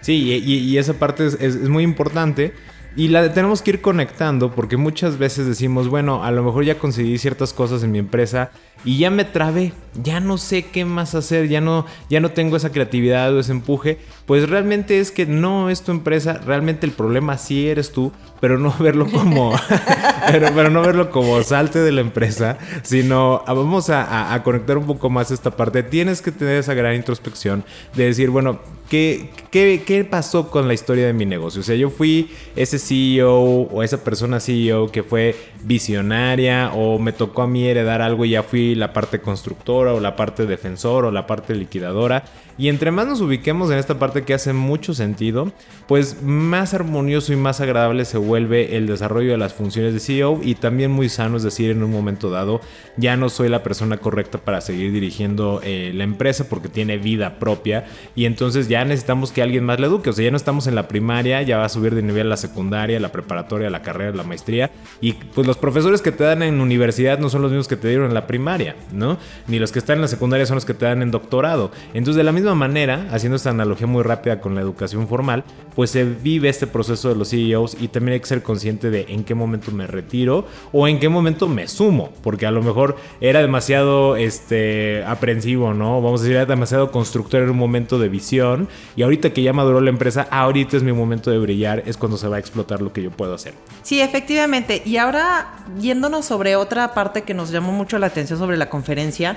Sí, 0.00 0.14
y, 0.14 0.78
esa 0.78 0.94
parte 0.94 1.26
es, 1.26 1.56
muy 1.68 1.84
importante. 1.84 2.54
Y 2.96 3.08
la 3.08 3.34
tenemos 3.34 3.60
que 3.60 3.72
ir 3.72 3.82
conectando 3.82 4.50
porque 4.54 4.78
muchas 4.78 5.18
veces 5.18 5.46
decimos, 5.46 5.88
bueno, 5.88 6.24
a 6.24 6.30
lo 6.30 6.42
mejor 6.42 6.64
ya 6.64 6.78
conseguí 6.78 7.18
ciertas 7.18 7.52
cosas 7.52 7.82
en 7.82 7.92
mi 7.92 7.98
empresa 7.98 8.52
y 8.84 8.98
ya 8.98 9.10
me 9.10 9.24
trabé, 9.24 9.72
ya 10.02 10.20
no 10.20 10.38
sé 10.38 10.64
qué 10.66 10.84
más 10.84 11.14
hacer, 11.14 11.48
ya 11.48 11.60
no, 11.60 11.86
ya 12.08 12.20
no 12.20 12.30
tengo 12.30 12.56
esa 12.56 12.72
creatividad 12.72 13.34
o 13.34 13.40
ese 13.40 13.52
empuje, 13.52 13.98
pues 14.26 14.48
realmente 14.48 15.00
es 15.00 15.10
que 15.10 15.26
no 15.26 15.70
es 15.70 15.82
tu 15.82 15.92
empresa, 15.92 16.40
realmente 16.44 16.86
el 16.86 16.92
problema 16.92 17.36
sí 17.36 17.68
eres 17.68 17.92
tú, 17.92 18.12
pero 18.40 18.58
no 18.58 18.74
verlo 18.80 19.06
como, 19.10 19.52
pero, 20.30 20.70
no 20.70 20.82
verlo 20.82 21.10
como 21.10 21.42
salte 21.42 21.78
de 21.80 21.92
la 21.92 22.00
empresa, 22.00 22.58
sino 22.82 23.42
ah, 23.46 23.52
vamos 23.52 23.90
a, 23.90 24.32
a, 24.32 24.42
conectar 24.42 24.78
un 24.78 24.86
poco 24.86 25.10
más 25.10 25.30
esta 25.30 25.50
parte. 25.50 25.82
Tienes 25.82 26.22
que 26.22 26.32
tener 26.32 26.56
esa 26.56 26.74
gran 26.74 26.94
introspección 26.94 27.64
de 27.94 28.04
decir, 28.04 28.30
bueno, 28.30 28.60
¿qué, 28.90 29.30
qué, 29.50 29.82
qué 29.86 30.04
pasó 30.04 30.50
con 30.50 30.68
la 30.68 30.74
historia 30.74 31.06
de 31.06 31.12
mi 31.12 31.24
negocio? 31.24 31.60
O 31.60 31.64
sea, 31.64 31.76
yo 31.76 31.90
fui 31.90 32.30
ese 32.56 32.78
CEO 32.78 33.40
o 33.40 33.82
esa 33.82 34.02
persona 34.02 34.40
CEO 34.40 34.90
que 34.90 35.02
fue 35.02 35.36
visionaria 35.62 36.72
o 36.74 36.98
me 36.98 37.12
tocó 37.12 37.42
a 37.42 37.46
mí 37.46 37.66
heredar 37.66 38.02
algo 38.02 38.24
y 38.24 38.30
ya 38.30 38.42
fui 38.42 38.69
la 38.74 38.92
parte 38.92 39.20
constructora 39.20 39.94
o 39.94 40.00
la 40.00 40.16
parte 40.16 40.46
defensora 40.46 41.08
o 41.08 41.10
la 41.10 41.26
parte 41.26 41.54
liquidadora. 41.54 42.24
Y 42.58 42.68
entre 42.68 42.90
más 42.90 43.06
nos 43.06 43.22
ubiquemos 43.22 43.70
en 43.70 43.78
esta 43.78 43.98
parte 43.98 44.22
que 44.24 44.34
hace 44.34 44.52
mucho 44.52 44.92
sentido, 44.92 45.50
pues 45.88 46.22
más 46.22 46.74
armonioso 46.74 47.32
y 47.32 47.36
más 47.36 47.60
agradable 47.60 48.04
se 48.04 48.18
vuelve 48.18 48.76
el 48.76 48.86
desarrollo 48.86 49.30
de 49.30 49.38
las 49.38 49.54
funciones 49.54 49.94
de 49.94 50.00
CEO 50.00 50.40
y 50.42 50.56
también 50.56 50.90
muy 50.90 51.08
sano, 51.08 51.38
es 51.38 51.42
decir, 51.42 51.70
en 51.70 51.82
un 51.82 51.90
momento 51.90 52.28
dado 52.28 52.60
ya 52.98 53.16
no 53.16 53.30
soy 53.30 53.48
la 53.48 53.62
persona 53.62 53.96
correcta 53.96 54.38
para 54.38 54.60
seguir 54.60 54.92
dirigiendo 54.92 55.60
eh, 55.64 55.92
la 55.94 56.04
empresa 56.04 56.48
porque 56.50 56.68
tiene 56.68 56.98
vida 56.98 57.38
propia 57.38 57.86
y 58.14 58.26
entonces 58.26 58.68
ya 58.68 58.84
necesitamos 58.84 59.32
que 59.32 59.40
alguien 59.42 59.64
más 59.64 59.80
le 59.80 59.86
eduque, 59.86 60.10
o 60.10 60.12
sea, 60.12 60.26
ya 60.26 60.30
no 60.30 60.36
estamos 60.36 60.66
en 60.66 60.74
la 60.74 60.86
primaria, 60.86 61.40
ya 61.40 61.56
va 61.56 61.64
a 61.64 61.70
subir 61.70 61.94
de 61.94 62.02
nivel 62.02 62.28
la 62.28 62.36
secundaria, 62.36 63.00
la 63.00 63.10
preparatoria, 63.10 63.70
la 63.70 63.80
carrera, 63.80 64.14
la 64.14 64.22
maestría. 64.22 64.70
Y 65.00 65.14
pues 65.14 65.46
los 65.46 65.56
profesores 65.56 66.02
que 66.02 66.12
te 66.12 66.24
dan 66.24 66.42
en 66.42 66.60
universidad 66.60 67.18
no 67.18 67.30
son 67.30 67.40
los 67.40 67.50
mismos 67.50 67.68
que 67.68 67.76
te 67.76 67.88
dieron 67.88 68.06
en 68.06 68.14
la 68.14 68.26
primaria 68.26 68.59
¿no? 68.92 69.18
Ni 69.46 69.58
los 69.58 69.72
que 69.72 69.78
están 69.78 69.96
en 69.96 70.02
la 70.02 70.08
secundaria 70.08 70.46
son 70.46 70.56
los 70.56 70.64
que 70.64 70.74
te 70.74 70.84
dan 70.84 71.02
en 71.02 71.10
doctorado. 71.10 71.70
Entonces, 71.94 72.16
de 72.16 72.24
la 72.24 72.32
misma 72.32 72.54
manera, 72.54 73.06
haciendo 73.10 73.36
esta 73.36 73.50
analogía 73.50 73.86
muy 73.86 74.02
rápida 74.02 74.40
con 74.40 74.54
la 74.54 74.60
educación 74.60 75.08
formal, 75.08 75.44
pues 75.74 75.90
se 75.90 76.04
vive 76.04 76.48
este 76.48 76.66
proceso 76.66 77.08
de 77.08 77.14
los 77.14 77.30
CEOs 77.30 77.76
y 77.80 77.88
también 77.88 78.14
hay 78.14 78.20
que 78.20 78.26
ser 78.26 78.42
consciente 78.42 78.90
de 78.90 79.06
en 79.08 79.24
qué 79.24 79.34
momento 79.34 79.70
me 79.72 79.86
retiro 79.86 80.46
o 80.72 80.88
en 80.88 80.98
qué 80.98 81.08
momento 81.08 81.48
me 81.48 81.68
sumo, 81.68 82.10
porque 82.22 82.46
a 82.46 82.50
lo 82.50 82.62
mejor 82.62 82.96
era 83.20 83.40
demasiado 83.40 84.16
este, 84.16 85.04
aprensivo, 85.04 85.74
¿no? 85.74 86.00
Vamos 86.02 86.20
a 86.20 86.24
decir, 86.24 86.36
era 86.36 86.46
demasiado 86.46 86.90
constructor 86.90 87.42
en 87.42 87.50
un 87.50 87.56
momento 87.56 87.98
de 87.98 88.08
visión 88.08 88.68
y 88.96 89.02
ahorita 89.02 89.32
que 89.32 89.42
ya 89.42 89.52
maduró 89.52 89.80
la 89.80 89.90
empresa, 89.90 90.26
ahorita 90.30 90.76
es 90.76 90.82
mi 90.82 90.92
momento 90.92 91.30
de 91.30 91.38
brillar, 91.38 91.82
es 91.86 91.96
cuando 91.96 92.16
se 92.16 92.28
va 92.28 92.36
a 92.36 92.38
explotar 92.38 92.82
lo 92.82 92.92
que 92.92 93.02
yo 93.02 93.10
puedo 93.10 93.34
hacer. 93.34 93.54
Sí, 93.82 94.00
efectivamente. 94.00 94.82
Y 94.84 94.96
ahora, 94.96 95.56
yéndonos 95.80 96.26
sobre 96.26 96.56
otra 96.56 96.94
parte 96.94 97.22
que 97.22 97.34
nos 97.34 97.50
llamó 97.50 97.72
mucho 97.72 97.98
la 97.98 98.06
atención 98.06 98.38
la 98.56 98.68
conferencia 98.68 99.36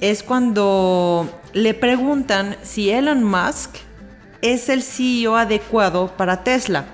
es 0.00 0.22
cuando 0.22 1.28
le 1.52 1.74
preguntan 1.74 2.56
si 2.62 2.90
Elon 2.90 3.24
Musk 3.24 3.76
es 4.42 4.68
el 4.68 4.82
CEO 4.82 5.36
adecuado 5.36 6.08
para 6.16 6.44
Tesla. 6.44 6.84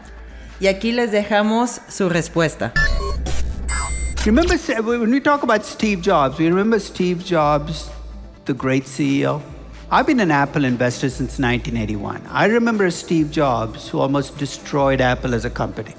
Y 0.61 0.67
aquí 0.67 0.93
les 0.93 1.11
dejamos 1.11 1.81
su 1.89 2.09
respuesta. 2.09 2.73
Remember 4.27 4.57
when 4.83 5.11
we 5.11 5.21
talk 5.21 5.43
about 5.43 5.65
Steve 5.65 6.03
Jobs, 6.03 6.39
we 6.39 6.47
remember 6.47 6.79
Steve 6.79 7.25
Jobs, 7.25 7.91
the 8.45 8.53
great 8.53 8.85
CEO. 8.85 9.41
I've 9.91 10.07
been 10.07 10.21
an 10.21 10.31
Apple 10.31 10.65
investor 10.65 11.09
since 11.09 11.39
1981. 11.41 12.27
I 12.31 12.45
remember 12.45 12.91
Steve 12.91 13.31
Jobs 13.31 13.89
who 13.89 13.99
almost 13.99 14.39
destroyed 14.39 15.01
Apple 15.01 15.35
as 15.35 15.45
a 15.45 15.51
company. 15.51 15.95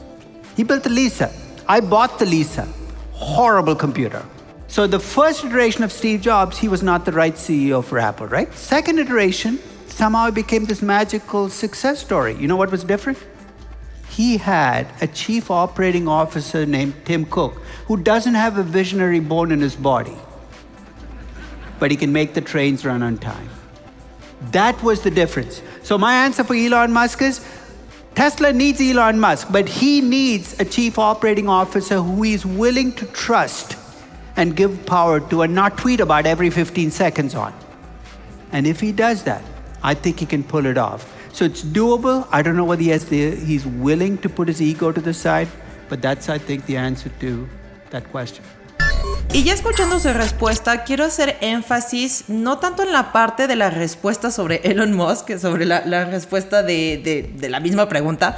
He 0.55 0.63
built 0.63 0.83
the 0.83 0.89
Lisa. 0.89 1.29
I 1.67 1.81
bought 1.81 2.19
the 2.19 2.25
Lisa. 2.25 2.67
Horrible 3.11 3.75
computer. 3.75 4.23
So 4.71 4.87
the 4.87 5.01
first 5.01 5.43
iteration 5.43 5.83
of 5.83 5.91
Steve 5.91 6.21
Jobs, 6.21 6.57
he 6.57 6.69
was 6.69 6.81
not 6.81 7.03
the 7.03 7.11
right 7.11 7.33
CEO 7.33 7.83
for 7.83 7.99
Apple, 7.99 8.27
right? 8.27 8.53
Second 8.53 8.99
iteration, 8.99 9.59
somehow 9.87 10.27
it 10.27 10.33
became 10.33 10.63
this 10.63 10.81
magical 10.81 11.49
success 11.49 11.99
story. 11.99 12.35
You 12.35 12.47
know 12.47 12.55
what 12.55 12.71
was 12.71 12.85
different? 12.85 13.17
He 14.07 14.37
had 14.37 14.87
a 15.01 15.07
chief 15.07 15.51
operating 15.51 16.07
officer 16.07 16.65
named 16.65 16.93
Tim 17.03 17.25
Cook 17.25 17.61
who 17.87 17.97
doesn't 17.97 18.35
have 18.35 18.57
a 18.57 18.63
visionary 18.63 19.19
bone 19.19 19.51
in 19.51 19.59
his 19.59 19.75
body, 19.75 20.15
but 21.77 21.91
he 21.91 21.97
can 21.97 22.13
make 22.13 22.33
the 22.33 22.39
trains 22.39 22.85
run 22.85 23.03
on 23.03 23.17
time. 23.17 23.49
That 24.51 24.81
was 24.81 25.01
the 25.01 25.11
difference. 25.11 25.61
So, 25.83 25.97
my 25.97 26.13
answer 26.23 26.45
for 26.45 26.55
Elon 26.55 26.93
Musk 26.93 27.21
is 27.21 27.45
Tesla 28.15 28.53
needs 28.53 28.79
Elon 28.79 29.19
Musk, 29.19 29.49
but 29.51 29.67
he 29.67 29.99
needs 29.99 30.57
a 30.61 30.63
chief 30.63 30.97
operating 30.97 31.49
officer 31.49 32.01
who 32.01 32.21
he's 32.21 32.45
willing 32.45 32.93
to 32.93 33.05
trust 33.07 33.75
and 34.35 34.55
give 34.55 34.85
power 34.85 35.19
to 35.19 35.41
and 35.41 35.53
not 35.53 35.77
tweet 35.77 35.99
about 35.99 36.25
every 36.25 36.49
15 36.49 36.91
seconds 36.91 37.35
on. 37.35 37.53
And 38.51 38.67
if 38.67 38.79
he 38.79 38.91
does 38.91 39.23
that, 39.23 39.43
I 39.83 39.93
think 39.93 40.19
he 40.19 40.25
can 40.25 40.43
pull 40.43 40.65
it 40.65 40.77
off. 40.77 41.07
So 41.33 41.45
it's 41.45 41.63
doable. 41.63 42.27
I 42.31 42.41
don't 42.41 42.55
know 42.55 42.65
whether 42.65 42.81
he 42.81 42.89
has 42.89 43.05
the, 43.05 43.35
he's 43.35 43.65
willing 43.65 44.17
to 44.19 44.29
put 44.29 44.47
his 44.47 44.61
ego 44.61 44.91
to 44.91 45.01
the 45.01 45.13
side, 45.13 45.47
but 45.89 46.01
that's, 46.01 46.29
I 46.29 46.37
think, 46.37 46.65
the 46.65 46.77
answer 46.77 47.09
to 47.19 47.47
that 47.89 48.09
question. 48.11 48.43
Y 49.33 49.43
ya 49.43 49.53
escuchando 49.53 49.97
su 49.99 50.11
respuesta, 50.11 50.83
quiero 50.83 51.05
hacer 51.05 51.37
énfasis 51.39 52.25
no 52.27 52.57
tanto 52.57 52.83
en 52.83 52.91
la 52.91 53.13
parte 53.13 53.47
de 53.47 53.55
la 53.55 53.69
respuesta 53.69 54.29
sobre 54.29 54.59
Elon 54.65 54.93
Musk, 54.93 55.37
sobre 55.39 55.65
la, 55.65 55.85
la 55.85 56.03
respuesta 56.03 56.63
de, 56.63 56.97
de, 57.01 57.31
de 57.33 57.49
la 57.49 57.61
misma 57.61 57.87
pregunta, 57.87 58.37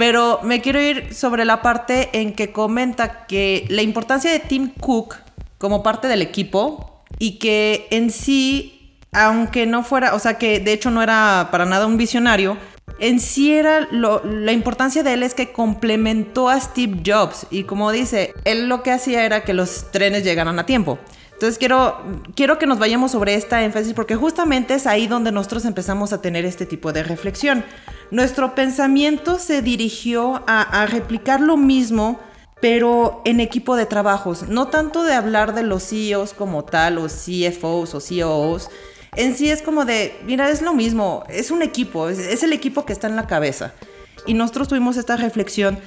pero 0.00 0.40
me 0.42 0.62
quiero 0.62 0.80
ir 0.80 1.14
sobre 1.14 1.44
la 1.44 1.60
parte 1.60 2.08
en 2.14 2.32
que 2.32 2.52
comenta 2.52 3.26
que 3.26 3.66
la 3.68 3.82
importancia 3.82 4.32
de 4.32 4.38
Tim 4.38 4.70
Cook 4.70 5.16
como 5.58 5.82
parte 5.82 6.08
del 6.08 6.22
equipo 6.22 7.04
y 7.18 7.38
que 7.38 7.86
en 7.90 8.10
sí, 8.10 8.96
aunque 9.12 9.66
no 9.66 9.82
fuera, 9.82 10.14
o 10.14 10.18
sea 10.18 10.38
que 10.38 10.58
de 10.58 10.72
hecho 10.72 10.90
no 10.90 11.02
era 11.02 11.48
para 11.50 11.66
nada 11.66 11.84
un 11.84 11.98
visionario, 11.98 12.56
en 12.98 13.20
sí 13.20 13.52
era 13.52 13.88
lo, 13.90 14.24
la 14.24 14.52
importancia 14.52 15.02
de 15.02 15.12
él 15.12 15.22
es 15.22 15.34
que 15.34 15.52
complementó 15.52 16.48
a 16.48 16.58
Steve 16.58 17.02
Jobs 17.04 17.46
y 17.50 17.64
como 17.64 17.92
dice, 17.92 18.32
él 18.46 18.70
lo 18.70 18.82
que 18.82 18.92
hacía 18.92 19.26
era 19.26 19.44
que 19.44 19.52
los 19.52 19.90
trenes 19.90 20.24
llegaran 20.24 20.58
a 20.58 20.64
tiempo. 20.64 20.98
Entonces 21.40 21.58
quiero, 21.58 22.02
quiero 22.34 22.58
que 22.58 22.66
nos 22.66 22.78
vayamos 22.78 23.12
sobre 23.12 23.34
esta 23.34 23.62
énfasis 23.64 23.92
porque 23.92 24.16
justamente 24.16 24.72
es 24.74 24.86
ahí 24.86 25.06
donde 25.06 25.30
nosotros 25.30 25.66
empezamos 25.66 26.14
a 26.14 26.22
tener 26.22 26.46
este 26.46 26.64
tipo 26.64 26.94
de 26.94 27.02
reflexión. 27.02 27.64
Nuestro 28.10 28.54
pensamiento 28.54 29.38
se 29.38 29.62
dirigió 29.62 30.42
a, 30.46 30.86
replicar 30.86 31.40
lo 31.40 31.56
mismo 31.56 32.18
pero 32.60 33.22
en 33.24 33.40
equipo 33.40 33.74
de 33.74 33.86
trabajos, 33.86 34.46
no 34.46 34.68
tanto 34.68 35.02
de 35.02 35.14
hablar 35.14 35.54
de 35.54 35.62
los 35.62 35.82
CEOs 35.82 36.34
como 36.34 36.62
tal, 36.62 36.98
o 36.98 37.06
CFOs 37.06 37.94
o 37.94 38.00
COOs, 38.00 38.68
en 39.16 39.34
sí 39.34 39.50
es 39.50 39.62
como 39.62 39.86
de, 39.86 40.20
mira, 40.24 40.50
es 40.50 40.60
lo 40.60 40.74
mismo, 40.74 41.24
es 41.28 41.50
un 41.50 41.62
equipo, 41.62 42.10
es, 42.10 42.42
el 42.42 42.52
equipo 42.52 42.84
que 42.84 42.92
está 42.92 43.06
en 43.06 43.16
la 43.16 43.26
cabeza. 43.26 43.72
Y 44.26 44.34
nosotros 44.34 44.68
tuvimos 44.68 44.96
esta 44.96 45.16
reflexión 45.16 45.78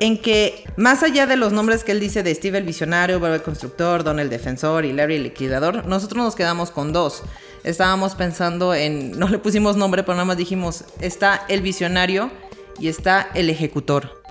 en 0.00 0.20
que, 0.20 0.64
más 0.76 1.02
allá 1.02 1.26
de 1.26 1.36
los 1.36 1.52
nombres 1.52 1.84
que 1.84 1.92
él 1.92 2.00
dice 2.00 2.22
de 2.22 2.34
Steve 2.34 2.58
el 2.58 2.64
Visionario, 2.64 3.20
Bob 3.20 3.34
el 3.34 3.42
Constructor, 3.42 4.04
Don 4.04 4.18
el 4.18 4.30
Defensor 4.30 4.84
y 4.84 4.92
Larry 4.92 5.16
el 5.16 5.22
Liquidador, 5.24 5.86
nosotros 5.86 6.24
nos 6.24 6.34
quedamos 6.34 6.70
con 6.70 6.92
dos. 6.92 7.22
Estábamos 7.64 8.14
pensando 8.14 8.74
en, 8.74 9.18
no 9.18 9.28
le 9.28 9.38
pusimos 9.38 9.76
nombre, 9.76 10.02
pero 10.02 10.14
nada 10.14 10.24
más 10.24 10.36
dijimos, 10.36 10.84
está 11.00 11.44
el 11.48 11.60
Visionario 11.60 12.30
y 12.78 12.88
está 12.88 13.30
el 13.34 13.50
Ejecutor. 13.50 14.22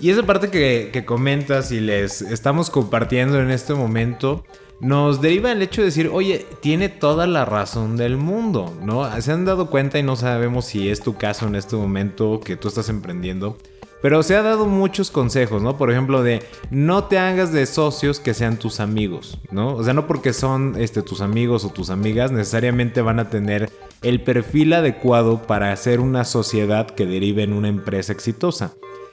Y 0.00 0.10
esa 0.10 0.24
parte 0.24 0.50
que, 0.50 0.90
que, 0.92 1.04
comentas 1.04 1.70
y 1.72 1.80
les 1.80 2.22
estamos 2.22 2.70
compartiendo 2.70 3.38
en 3.38 3.50
este 3.50 3.74
momento 3.74 4.44
nos 4.80 5.20
deriva 5.20 5.52
el 5.52 5.62
hecho 5.62 5.82
de 5.82 5.86
decir, 5.86 6.10
oye, 6.12 6.46
tiene 6.60 6.88
toda 6.88 7.26
la 7.26 7.44
razón 7.44 7.96
del 7.96 8.16
mundo, 8.16 8.74
¿no? 8.82 9.08
Se 9.20 9.32
han 9.32 9.44
dado 9.44 9.70
cuenta 9.70 9.98
y 9.98 10.02
no 10.02 10.16
sabemos 10.16 10.64
si 10.64 10.88
es 10.88 11.00
tu 11.00 11.16
caso 11.16 11.46
en 11.46 11.54
este 11.54 11.76
momento 11.76 12.40
que 12.40 12.56
tú 12.56 12.68
estás 12.68 12.88
emprendiendo. 12.88 13.56
Pero 14.02 14.22
se 14.22 14.34
ha 14.34 14.42
dado 14.42 14.64
muchos 14.64 15.10
consejos, 15.10 15.60
¿no? 15.60 15.76
Por 15.76 15.90
ejemplo, 15.90 16.22
de 16.22 16.42
no 16.70 17.04
te 17.04 17.18
hagas 17.18 17.52
de 17.52 17.66
socios 17.66 18.18
que 18.18 18.32
sean 18.32 18.58
tus 18.58 18.80
amigos, 18.80 19.38
¿no? 19.50 19.74
O 19.74 19.84
sea, 19.84 19.92
no 19.92 20.06
porque 20.06 20.32
son 20.32 20.74
este, 20.78 21.02
tus 21.02 21.20
amigos 21.20 21.64
o 21.64 21.68
tus 21.68 21.90
amigas, 21.90 22.32
necesariamente 22.32 23.02
van 23.02 23.18
a 23.18 23.28
tener 23.28 23.70
el 24.00 24.22
perfil 24.22 24.72
adecuado 24.72 25.42
para 25.42 25.72
hacer 25.72 26.00
una 26.00 26.24
sociedad 26.24 26.88
que 26.88 27.04
derive 27.04 27.42
en 27.42 27.52
una 27.52 27.68
empresa 27.68 28.12
exitosa. 28.12 28.72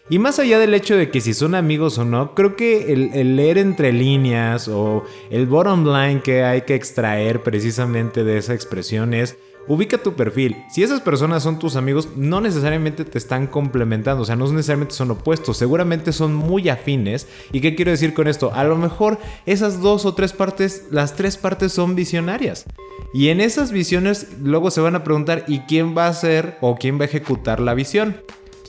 Y 0.09 0.19
más 0.19 0.39
allá 0.39 0.57
del 0.57 0.73
hecho 0.73 0.95
de 0.95 1.09
que 1.09 1.19
si 1.19 1.33
son 1.33 1.53
amigos 1.53 1.97
o 1.97 2.05
no, 2.05 2.33
creo 2.33 2.55
que 2.55 2.93
el, 2.93 3.35
leer 3.35 3.57
entre 3.57 3.91
líneas 3.91 4.69
o 4.69 5.03
el 5.29 5.47
bottom 5.47 5.85
line 5.85 6.21
que 6.21 6.43
hay 6.43 6.61
que 6.61 6.75
extraer 6.75 7.43
precisamente 7.43 8.23
de 8.23 8.37
esa 8.37 8.53
expresión 8.53 9.13
es 9.13 9.37
ubica 9.67 9.97
tu 9.97 10.13
perfil. 10.13 10.55
Si 10.69 10.81
esas 10.81 11.01
personas 11.01 11.43
son 11.43 11.59
tus 11.59 11.75
amigos, 11.75 12.09
no 12.15 12.39
necesariamente 12.39 13.03
te 13.03 13.17
están 13.17 13.47
complementando, 13.47 14.23
o 14.23 14.25
sea, 14.25 14.37
no 14.37 14.49
necesariamente 14.49 14.93
son 14.95 15.11
opuestos, 15.11 15.57
seguramente 15.57 16.13
son 16.13 16.33
muy 16.33 16.69
afines. 16.69 17.27
¿Y 17.51 17.59
qué 17.59 17.75
quiero 17.75 17.91
decir 17.91 18.13
con 18.13 18.29
esto? 18.29 18.53
A 18.53 18.63
lo 18.63 18.77
mejor 18.77 19.19
esas 19.45 19.81
dos 19.81 20.05
o 20.05 20.13
tres 20.13 20.31
partes, 20.31 20.85
las 20.89 21.15
tres 21.15 21.35
partes 21.35 21.73
son 21.73 21.95
visionarias. 21.95 22.65
Y 23.13 23.27
en 23.27 23.41
esas 23.41 23.73
visiones 23.73 24.27
luego 24.41 24.71
se 24.71 24.79
van 24.79 24.95
a 24.95 25.03
preguntar, 25.03 25.43
¿y 25.47 25.59
quién 25.61 25.97
va 25.97 26.05
a 26.05 26.09
hacer 26.11 26.57
o 26.61 26.75
quién 26.75 26.97
va 26.97 27.03
a 27.03 27.07
ejecutar 27.07 27.59
la 27.59 27.73
visión? 27.73 28.21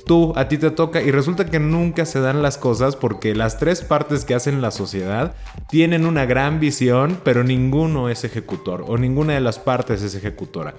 Tú, 0.09 0.33
a 0.35 0.49
ti 0.49 0.59
te 0.59 0.73
toca 0.73 1.01
y 1.01 1.13
resulta 1.13 1.47
que 1.47 1.61
nunca 1.61 2.05
se 2.05 2.19
dan 2.19 2.43
las 2.43 2.59
cosas 2.59 2.97
porque 2.97 3.37
las 3.37 3.59
tres 3.59 3.83
partes 3.83 4.25
que 4.25 4.35
hacen 4.35 4.61
la 4.61 4.73
sociedad 4.73 5.37
tienen 5.69 6.05
una 6.05 6.27
gran 6.27 6.59
visión, 6.59 7.21
pero 7.23 7.45
ninguno 7.45 8.09
es 8.09 8.25
ejecutor 8.25 8.85
o 8.89 8.99
ninguna 8.99 9.35
de 9.35 9.41
las 9.41 9.61
partes 9.61 10.03
es 10.03 10.17
ejecutora. 10.17 10.75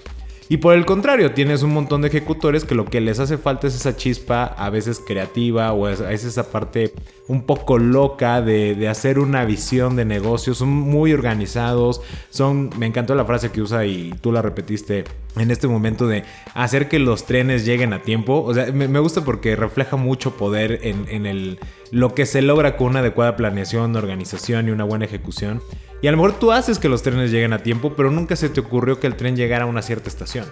Y 0.52 0.58
por 0.58 0.74
el 0.74 0.84
contrario, 0.84 1.34
tienes 1.34 1.62
un 1.62 1.72
montón 1.72 2.02
de 2.02 2.08
ejecutores 2.08 2.66
que 2.66 2.74
lo 2.74 2.86
que 2.86 3.02
les 3.02 3.20
hace 3.20 3.38
falta 3.38 3.68
es 3.68 3.76
esa 3.76 3.96
chispa, 3.96 4.46
a 4.46 4.72
veces 4.72 5.00
creativa, 5.00 5.74
o 5.74 5.88
es, 5.88 6.02
esa 6.02 6.52
parte 6.52 6.96
un 7.28 7.44
poco 7.44 7.78
loca 7.78 8.42
de, 8.42 8.74
de, 8.74 8.88
hacer 8.88 9.20
una 9.20 9.46
visión 9.46 9.96
de 9.96 10.06
negocio. 10.06 10.56
Son 10.56 10.70
muy 10.70 11.14
organizados, 11.14 12.02
son, 12.32 12.72
me 12.80 12.88
encantó 12.88 13.14
la 13.14 13.26
frase 13.26 13.52
que 13.52 13.62
usa 13.62 13.86
y 13.86 14.12
tú 14.22 14.32
la 14.32 14.42
repetiste 14.42 15.04
en 15.38 15.52
este 15.52 15.68
momento 15.68 16.08
de 16.08 16.24
hacer 16.54 16.88
que 16.88 17.00
los 17.00 17.26
trenes 17.26 17.66
lleguen 17.66 17.94
a 17.94 18.02
tiempo. 18.02 18.44
O 18.44 18.54
sea, 18.54 18.72
me, 18.72 19.00
gusta 19.00 19.24
porque 19.24 19.56
refleja 19.56 19.96
mucho 19.96 20.38
poder 20.38 20.80
en, 20.84 21.06
en 21.10 21.26
el, 21.26 21.60
lo 21.92 22.14
que 22.14 22.26
se 22.26 22.42
logra 22.42 22.78
con 22.78 22.88
una 22.88 23.00
adecuada 23.00 23.36
planeación, 23.36 23.96
organización 23.96 24.68
y 24.68 24.72
una 24.72 24.84
buena 24.84 25.06
ejecución. 25.06 25.62
Y 26.02 26.08
a 26.08 26.12
lo 26.12 26.18
mejor 26.18 26.40
tú 26.40 26.52
haces 26.52 26.80
que 26.80 26.88
los 26.88 27.04
trenes 27.04 27.30
lleguen 27.32 27.52
a 27.52 27.62
tiempo, 27.62 27.94
pero 27.96 28.10
nunca 28.10 28.36
se 28.38 28.48
te 28.48 28.62
ocurrió 28.62 29.00
que 29.00 29.08
el 29.08 29.16
tren 29.16 29.36
llegara 29.36 29.66
a 29.66 29.68
una 29.68 29.82
cierta 29.82 30.08
estación. 30.08 30.46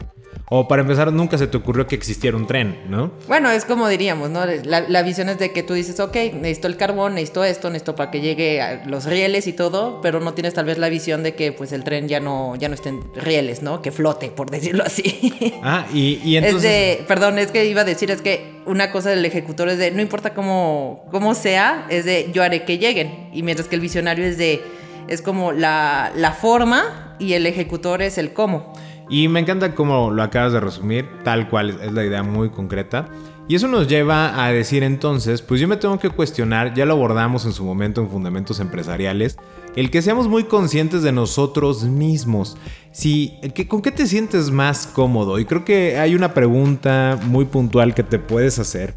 O 0.49 0.67
para 0.67 0.81
empezar, 0.81 1.11
nunca 1.11 1.37
se 1.37 1.47
te 1.47 1.57
ocurrió 1.57 1.87
que 1.87 1.95
existiera 1.95 2.35
un 2.35 2.47
tren, 2.47 2.83
¿no? 2.89 3.11
Bueno, 3.27 3.49
es 3.51 3.65
como 3.65 3.87
diríamos, 3.87 4.29
¿no? 4.29 4.45
La, 4.45 5.01
visión 5.03 5.29
es 5.29 5.39
de 5.39 5.51
que 5.51 5.63
tú 5.63 5.73
dices, 5.73 5.99
ok, 5.99 6.15
necesito 6.33 6.67
el 6.67 6.77
carbón, 6.77 7.15
necesito 7.15 7.43
esto, 7.43 7.69
necesito 7.69 7.95
para 7.95 8.11
que 8.11 8.21
llegue 8.21 8.61
a 8.61 8.85
los 8.85 9.05
rieles 9.05 9.47
y 9.47 9.53
todo, 9.53 9.99
pero 10.01 10.19
no 10.19 10.33
tienes 10.33 10.53
tal 10.53 10.65
vez 10.65 10.77
la 10.77 10.89
visión 10.89 11.23
de 11.23 11.35
que 11.35 11.51
pues 11.51 11.71
el 11.71 11.83
tren 11.83 12.07
ya 12.07 12.19
no, 12.19 12.55
ya 12.55 12.69
no 12.69 12.75
esté 12.75 12.89
en 12.89 13.03
rieles, 13.15 13.61
¿no? 13.61 13.81
Que 13.81 13.91
flote, 13.91 14.31
por 14.31 14.49
decirlo 14.67 14.83
así. 14.85 15.53
Ah, 15.63 15.85
y, 15.93 16.19
y 16.23 16.37
entonces... 16.37 16.63
Es 16.63 16.99
de, 16.99 17.05
perdón, 17.07 17.39
es 17.39 17.51
que 17.51 17.65
iba 17.65 17.81
a 17.81 17.85
decir, 17.85 18.11
es 18.11 18.21
que 18.21 18.61
una 18.65 18.91
cosa 18.91 19.09
del 19.09 19.23
ejecutor 19.25 19.69
es 19.69 19.77
de, 19.77 19.91
no 19.91 20.01
importa 20.01 20.33
cómo, 20.33 21.05
cómo 21.11 21.33
sea, 21.33 21.85
es 21.89 22.05
de, 22.05 22.29
yo 22.33 22.43
haré 22.43 22.63
que 22.63 22.77
lleguen. 22.77 23.29
Y 23.33 23.43
mientras 23.43 23.67
que 23.67 23.75
el 23.75 23.81
visionario 23.81 24.25
es 24.25 24.37
de 24.37 24.61
es 25.07 25.21
como 25.21 25.51
la, 25.51 26.11
la, 26.15 26.33
forma 26.33 27.15
y 27.19 27.33
el 27.33 27.45
ejecutor 27.45 28.01
es 28.01 28.17
el 28.17 28.33
cómo. 28.33 28.73
Y 29.09 29.27
me 29.29 29.39
encanta 29.39 29.73
cómo 29.73 30.11
lo 30.11 30.21
acabas 30.21 30.53
de 30.53 30.59
resumir, 30.59 31.07
tal 31.23 31.49
cual 31.49 31.79
es 31.81 31.93
la 31.93 32.03
idea 32.03 32.23
muy 32.23 32.49
concreta. 32.49 33.07
Y 33.47 33.55
eso 33.55 33.69
nos 33.69 33.87
lleva 33.87 34.43
a 34.43 34.51
decir 34.51 34.83
entonces, 34.83 35.41
pues 35.41 35.61
yo 35.61 35.69
me 35.69 35.77
tengo 35.77 35.97
que 35.99 36.09
cuestionar, 36.09 36.73
ya 36.73 36.85
lo 36.85 36.93
abordamos 36.93 37.45
en 37.45 37.53
su 37.53 37.63
momento 37.63 38.01
en 38.01 38.09
Fundamentos 38.09 38.59
Empresariales, 38.59 39.37
el 39.77 39.91
que 39.91 40.01
seamos 40.01 40.27
muy 40.27 40.45
conscientes 40.45 41.03
de 41.03 41.11
nosotros 41.11 41.83
mismos. 41.83 42.57
Si, 42.91 43.39
¿Con 43.67 43.83
qué 43.83 43.91
te 43.91 44.07
sientes 44.07 44.49
más 44.49 44.87
cómodo? 44.87 45.37
Y 45.37 45.45
creo 45.45 45.63
que 45.63 45.99
hay 45.99 46.15
una 46.15 46.33
pregunta 46.33 47.19
muy 47.27 47.45
puntual 47.45 47.93
que 47.93 48.01
te 48.01 48.17
puedes 48.17 48.57
hacer, 48.57 48.95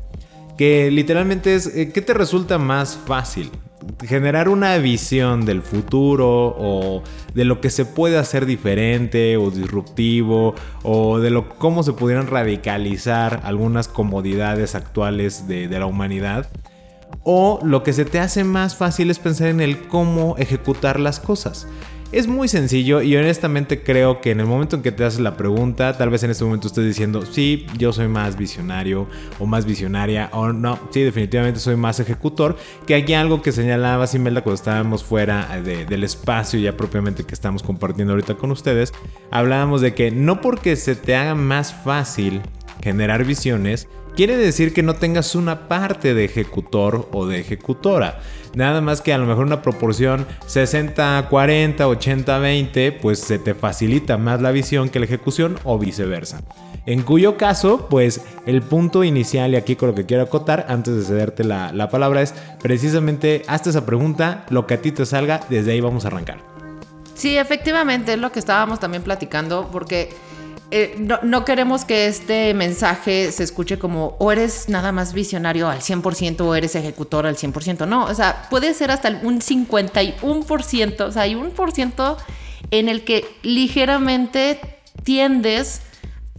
que 0.57 0.91
literalmente 0.91 1.55
es, 1.55 1.69
¿qué 1.69 2.01
te 2.01 2.15
resulta 2.15 2.59
más 2.59 2.99
fácil? 3.07 3.51
generar 4.07 4.49
una 4.51 4.77
visión 4.77 5.47
del 5.47 5.63
futuro 5.63 6.55
o 6.59 7.03
de 7.35 7.45
lo 7.45 7.61
que 7.63 7.71
se 7.71 7.87
puede 7.87 8.19
hacer 8.19 8.45
diferente 8.45 9.39
o 9.39 9.51
disruptivo 9.51 10.55
o 10.83 11.19
de 11.19 11.31
lo, 11.31 11.49
cómo 11.49 11.83
se 11.83 11.95
pudieran 11.95 12.27
radicalizar 12.27 13.41
algunas 13.45 13.89
comodidades 13.89 14.75
actuales 14.75 15.49
de 15.49 15.67
la 15.69 15.87
humanidad. 15.87 16.51
O 17.23 17.61
lo 17.63 17.83
que 17.83 17.93
se 17.93 18.05
te 18.05 18.19
hace 18.19 18.45
más 18.45 18.77
fácil 18.77 19.11
es 19.11 19.19
pensar 19.19 19.49
en 19.49 19.61
el 19.61 19.89
cómo 19.89 20.37
ejecutar 20.39 20.99
las 20.99 21.21
cosas. 21.21 21.67
Es 22.13 22.27
muy 22.27 22.49
sencillo 22.49 23.03
y 23.03 23.17
honestamente 23.17 23.85
creo 23.85 24.21
que 24.21 24.33
en 24.33 24.41
el 24.41 24.47
momento 24.47 24.75
en 24.75 24.83
que 24.83 24.91
te 24.91 25.05
haces 25.05 25.21
la 25.21 25.37
pregunta, 25.37 25.97
tal 25.97 26.11
vez 26.11 26.25
en 26.25 26.31
este 26.31 26.43
momento 26.43 26.67
estés 26.67 26.85
diciendo, 26.85 27.25
sí, 27.25 27.67
yo 27.79 27.93
soy 27.93 28.09
más 28.09 28.37
visionario 28.37 29.07
o 29.39 29.47
más 29.47 29.65
visionaria 29.65 30.29
o 30.33 30.53
no, 30.53 30.77
sí, 30.91 31.03
definitivamente 31.03 31.61
soy 31.61 31.77
más 31.77 32.01
ejecutor, 32.01 32.57
que 32.85 32.97
aquí 32.97 33.15
algo 33.15 33.43
que 33.43 33.53
señalaba 33.53 34.09
Simelda 34.09 34.43
cuando 34.43 34.57
estábamos 34.57 35.05
fuera 35.05 35.63
del 35.63 36.03
espacio 36.03 36.59
ya 36.59 36.77
propiamente 36.77 37.23
que 37.23 37.35
estamos 37.35 37.63
compartiendo 37.63 38.13
ahorita 38.15 38.35
con 38.35 38.51
ustedes, 38.51 38.93
hablábamos 39.31 39.81
de 39.81 39.95
que 39.95 40.11
no 40.11 40.41
porque 40.41 40.75
se 40.75 40.97
te 40.97 41.15
haga 41.15 41.37
más 41.37 41.73
fácil 41.73 42.43
generar 42.83 43.25
visiones, 43.25 43.89
quiere 44.21 44.37
decir 44.37 44.75
que 44.75 44.83
no 44.83 44.97
tengas 44.97 45.35
una 45.35 45.67
parte 45.67 46.13
de 46.13 46.27
ejecutor 46.27 47.09
o 47.11 47.25
de 47.25 47.41
ejecutora. 47.41 48.21
Nada 48.55 48.83
más 48.83 49.01
que 49.01 49.15
a 49.15 49.19
lo 49.19 49.25
mejor 49.25 49.47
una 49.47 49.63
proporción 49.63 50.27
60-40, 50.47 51.31
80-20, 51.79 52.99
pues 53.01 53.19
se 53.21 53.39
te 53.39 53.55
facilita 53.55 54.19
más 54.19 54.43
la 54.43 54.51
visión 54.51 54.91
que 54.91 54.99
la 54.99 55.07
ejecución 55.07 55.59
o 55.65 55.79
viceversa. 55.79 56.43
En 56.85 57.01
cuyo 57.01 57.39
caso, 57.39 57.87
pues 57.89 58.21
el 58.45 58.61
punto 58.61 59.05
inicial 59.05 59.55
y 59.55 59.57
aquí 59.57 59.75
con 59.75 59.89
lo 59.89 59.95
que 59.95 60.05
quiero 60.05 60.25
acotar 60.25 60.67
antes 60.69 60.97
de 60.97 61.03
cederte 61.03 61.43
la, 61.43 61.73
la 61.73 61.89
palabra 61.89 62.21
es 62.21 62.35
precisamente 62.61 63.43
hazte 63.47 63.71
esa 63.71 63.87
pregunta, 63.87 64.45
lo 64.51 64.67
que 64.67 64.75
a 64.75 64.83
ti 64.83 64.93
te 64.93 65.07
salga, 65.07 65.41
desde 65.49 65.73
ahí 65.73 65.81
vamos 65.81 66.05
a 66.05 66.09
arrancar. 66.09 66.41
Sí, 67.15 67.39
efectivamente 67.39 68.13
es 68.13 68.19
lo 68.19 68.33
que 68.33 68.39
estábamos 68.39 68.81
también 68.81 69.03
platicando 69.03 69.71
porque 69.73 70.11
eh, 70.71 70.97
no, 71.23 71.45
queremos 71.45 71.85
que 71.85 72.07
este 72.07 72.55
mensaje 72.55 73.33
se 73.33 73.43
escuche 73.43 73.79
como 73.79 74.17
o 74.19 74.31
eres 74.31 74.69
nada 74.69 74.93
más 74.93 75.13
visionario 75.13 75.69
al 75.69 75.81
100% 75.81 76.41
o 76.43 76.55
eres 76.55 76.75
ejecutor 76.75 77.27
al 77.27 77.37
100%. 77.37 77.87
No, 77.87 78.05
o 78.05 78.15
sea, 78.15 78.47
puede 78.51 78.73
ser 78.75 78.91
hasta 78.91 79.09
un 79.23 79.41
51%, 79.41 81.01
o 81.01 81.13
sea, 81.13 81.23
hay 81.23 81.35
un 81.35 81.51
por 81.51 81.73
ciento 81.73 82.17
en 82.71 82.89
el 82.89 83.05
que 83.05 83.27
ligeramente 83.43 84.61
tiendes 85.03 85.83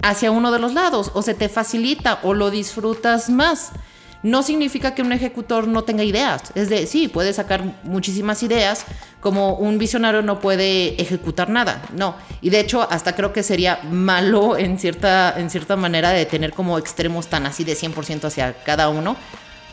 hacia 0.01 0.31
uno 0.31 0.51
de 0.51 0.59
los 0.59 0.73
lados 0.73 1.11
o 1.13 1.21
se 1.21 1.33
te 1.33 1.50
facilita 1.50 2.19
o 2.23 2.33
lo 2.33 2.51
disfrutas 2.51 3.29
más 3.29 3.71
no 4.23 4.43
significa 4.43 4.93
que 4.93 5.01
un 5.01 5.11
ejecutor 5.11 5.67
no 5.67 5.83
tenga 5.83 6.03
ideas. 6.03 6.51
Es 6.55 6.69
de, 6.69 6.85
sí, 6.85 7.07
puede 7.07 7.33
sacar 7.33 7.63
muchísimas 7.83 8.43
ideas, 8.43 8.85
como 9.19 9.55
un 9.55 9.77
visionario 9.77 10.21
no 10.21 10.39
puede 10.39 11.01
ejecutar 11.01 11.49
nada, 11.49 11.81
no. 11.95 12.15
Y 12.41 12.49
de 12.49 12.59
hecho, 12.59 12.87
hasta 12.89 13.15
creo 13.15 13.33
que 13.33 13.43
sería 13.43 13.79
malo 13.83 14.57
en 14.57 14.79
cierta, 14.79 15.33
en 15.37 15.49
cierta 15.49 15.75
manera 15.75 16.11
de 16.11 16.25
tener 16.25 16.53
como 16.53 16.77
extremos 16.77 17.27
tan 17.27 17.45
así 17.45 17.63
de 17.63 17.73
100% 17.73 18.25
hacia 18.25 18.53
cada 18.63 18.89
uno. 18.89 19.15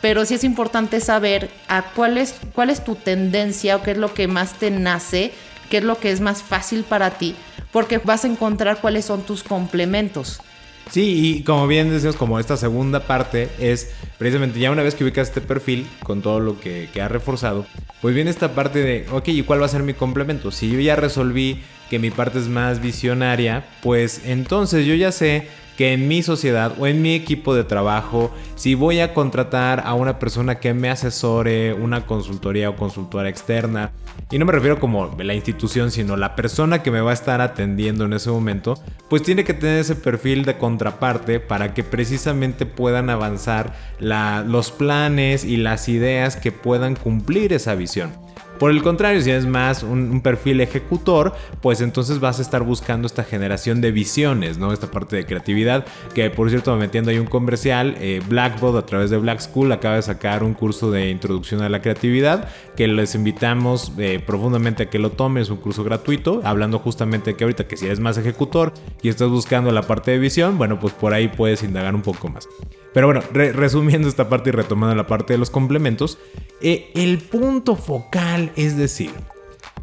Pero 0.01 0.23
sí 0.25 0.35
es 0.35 0.43
importante 0.43 1.01
saber 1.01 1.51
a 1.67 1.81
cuál 1.93 2.17
es, 2.17 2.35
cuál 2.53 2.69
es 2.69 2.83
tu 2.83 2.95
tendencia 2.95 3.75
o 3.75 3.83
qué 3.83 3.91
es 3.91 3.97
lo 3.97 4.13
que 4.13 4.27
más 4.27 4.53
te 4.53 4.71
nace, 4.71 5.33
qué 5.69 5.77
es 5.79 5.83
lo 5.83 5.99
que 5.99 6.11
es 6.11 6.21
más 6.21 6.41
fácil 6.41 6.83
para 6.83 7.11
ti, 7.11 7.35
porque 7.71 7.97
vas 7.97 8.23
a 8.23 8.27
encontrar 8.27 8.79
cuáles 8.79 9.05
son 9.05 9.23
tus 9.23 9.43
complementos. 9.43 10.41
Sí, 10.89 11.37
y 11.37 11.43
como 11.43 11.67
bien 11.67 11.89
decimos, 11.91 12.15
como 12.15 12.39
esta 12.39 12.57
segunda 12.57 13.01
parte 13.01 13.49
es 13.59 13.91
precisamente 14.17 14.59
ya 14.59 14.71
una 14.71 14.83
vez 14.83 14.95
que 14.95 15.03
ubicas 15.03 15.27
este 15.27 15.41
perfil 15.41 15.87
con 16.03 16.21
todo 16.21 16.39
lo 16.39 16.59
que, 16.59 16.89
que 16.91 17.01
ha 17.01 17.07
reforzado, 17.07 17.65
pues 18.01 18.15
viene 18.15 18.31
esta 18.31 18.55
parte 18.55 18.79
de, 18.79 19.05
ok, 19.11 19.27
¿y 19.27 19.43
cuál 19.43 19.61
va 19.61 19.65
a 19.65 19.69
ser 19.69 19.83
mi 19.83 19.93
complemento? 19.93 20.51
Si 20.51 20.71
yo 20.71 20.79
ya 20.79 20.95
resolví 20.95 21.61
que 21.89 21.99
mi 21.99 22.11
parte 22.11 22.39
es 22.39 22.47
más 22.47 22.81
visionaria, 22.81 23.65
pues 23.81 24.21
entonces 24.25 24.85
yo 24.85 24.95
ya 24.95 25.11
sé 25.11 25.47
que 25.79 25.93
en 25.93 26.09
mi 26.09 26.23
sociedad 26.23 26.73
o 26.77 26.87
en 26.87 27.01
mi 27.01 27.13
equipo 27.13 27.55
de 27.55 27.63
trabajo, 27.63 28.31
si 28.55 28.75
voy 28.75 28.99
a 28.99 29.13
contratar 29.13 29.83
a 29.85 29.93
una 29.93 30.19
persona 30.19 30.55
que 30.55 30.73
me 30.73 30.89
asesore, 30.89 31.73
una 31.73 32.05
consultoría 32.05 32.69
o 32.69 32.75
consultora 32.75 33.29
externa, 33.29 33.93
y 34.29 34.37
no 34.39 34.45
me 34.45 34.51
refiero 34.51 34.77
como 34.81 35.15
la 35.17 35.33
institución, 35.35 35.89
sino 35.89 36.17
la 36.17 36.35
persona 36.35 36.83
que 36.83 36.91
me 36.91 36.99
va 36.99 37.11
a 37.11 37.13
estar 37.13 37.39
atendiendo 37.39 38.03
en 38.03 38.11
ese 38.11 38.29
momento, 38.29 38.73
pues 39.09 39.23
tiene 39.23 39.45
que 39.45 39.53
tener 39.53 39.79
ese 39.79 39.95
perfil 39.95 40.43
de 40.43 40.57
contraparte 40.57 41.39
para 41.39 41.73
que 41.73 41.85
precisamente 41.85 42.65
puedan 42.65 43.09
avanzar 43.09 43.73
los 44.01 44.71
planes 44.71 45.45
y 45.45 45.55
las 45.55 45.87
ideas 45.87 46.35
que 46.35 46.51
puedan 46.51 46.97
cumplir 46.97 47.53
esa 47.53 47.73
visión. 47.75 48.11
Por 48.59 48.71
el 48.71 48.83
contrario, 48.83 49.21
si 49.21 49.31
es 49.31 49.45
más 49.45 49.83
un, 49.83 50.19
perfil 50.19 50.59
ejecutor, 50.59 51.33
pues 51.61 51.79
entonces 51.79 52.19
vas 52.19 52.39
a 52.39 52.41
estar 52.41 52.61
buscando 52.63 53.07
esta 53.07 53.23
generación 53.23 53.79
de 53.79 53.91
visiones, 53.91 54.57
¿no? 54.57 54.73
Esta 54.73 54.91
parte 54.91 55.15
de 55.15 55.25
creatividad, 55.25 55.85
que 56.13 56.29
por 56.29 56.49
cierto, 56.49 56.75
metiendo 56.75 57.09
ahí 57.09 57.19
un 57.19 57.25
comercial, 57.25 57.95
eh, 57.99 58.21
Blackboard 58.27 58.77
a 58.77 58.85
través 58.85 59.11
de 59.11 59.17
Black 59.17 59.39
School 59.39 59.71
acaba 59.71 59.95
de 59.95 60.01
sacar 60.01 60.43
un 60.43 60.53
curso 60.53 60.91
de 60.91 61.09
introducción 61.09 61.61
a 61.61 61.69
la 61.69 61.81
creatividad, 61.81 62.49
que 62.75 62.89
les 62.89 63.15
invitamos 63.15 63.93
eh, 63.97 64.21
profundamente 64.25 64.83
a 64.83 64.89
que 64.89 64.99
lo 64.99 65.11
tomen, 65.11 65.41
es 65.41 65.49
un 65.49 65.57
curso 65.57 65.85
gratuito, 65.85 66.41
hablando 66.43 66.79
justamente 66.79 67.31
de 67.31 67.37
que 67.37 67.45
ahorita 67.45 67.65
que 67.65 67.77
si 67.77 67.85
eres 67.85 68.01
más 68.01 68.17
ejecutor 68.17 68.73
y 69.01 69.07
estás 69.07 69.29
buscando 69.29 69.71
la 69.71 69.83
parte 69.83 70.11
de 70.11 70.19
visión, 70.19 70.57
bueno, 70.57 70.79
pues 70.81 70.93
por 70.93 71.13
ahí 71.13 71.29
puedes 71.29 71.63
indagar 71.63 71.95
un 71.95 72.01
poco 72.01 72.27
más. 72.27 72.45
Pero 72.93 73.07
bueno, 73.07 73.21
resumiendo 73.31 74.07
esta 74.07 74.29
parte 74.29 74.49
y 74.49 74.53
retomando 74.53 74.95
la 74.95 75.07
parte 75.07 75.33
de 75.33 75.39
los 75.39 75.49
complementos, 75.49 76.17
eh, 76.61 76.91
el 76.95 77.19
punto 77.19 77.75
focal 77.75 78.51
es 78.55 78.77
decir, 78.77 79.11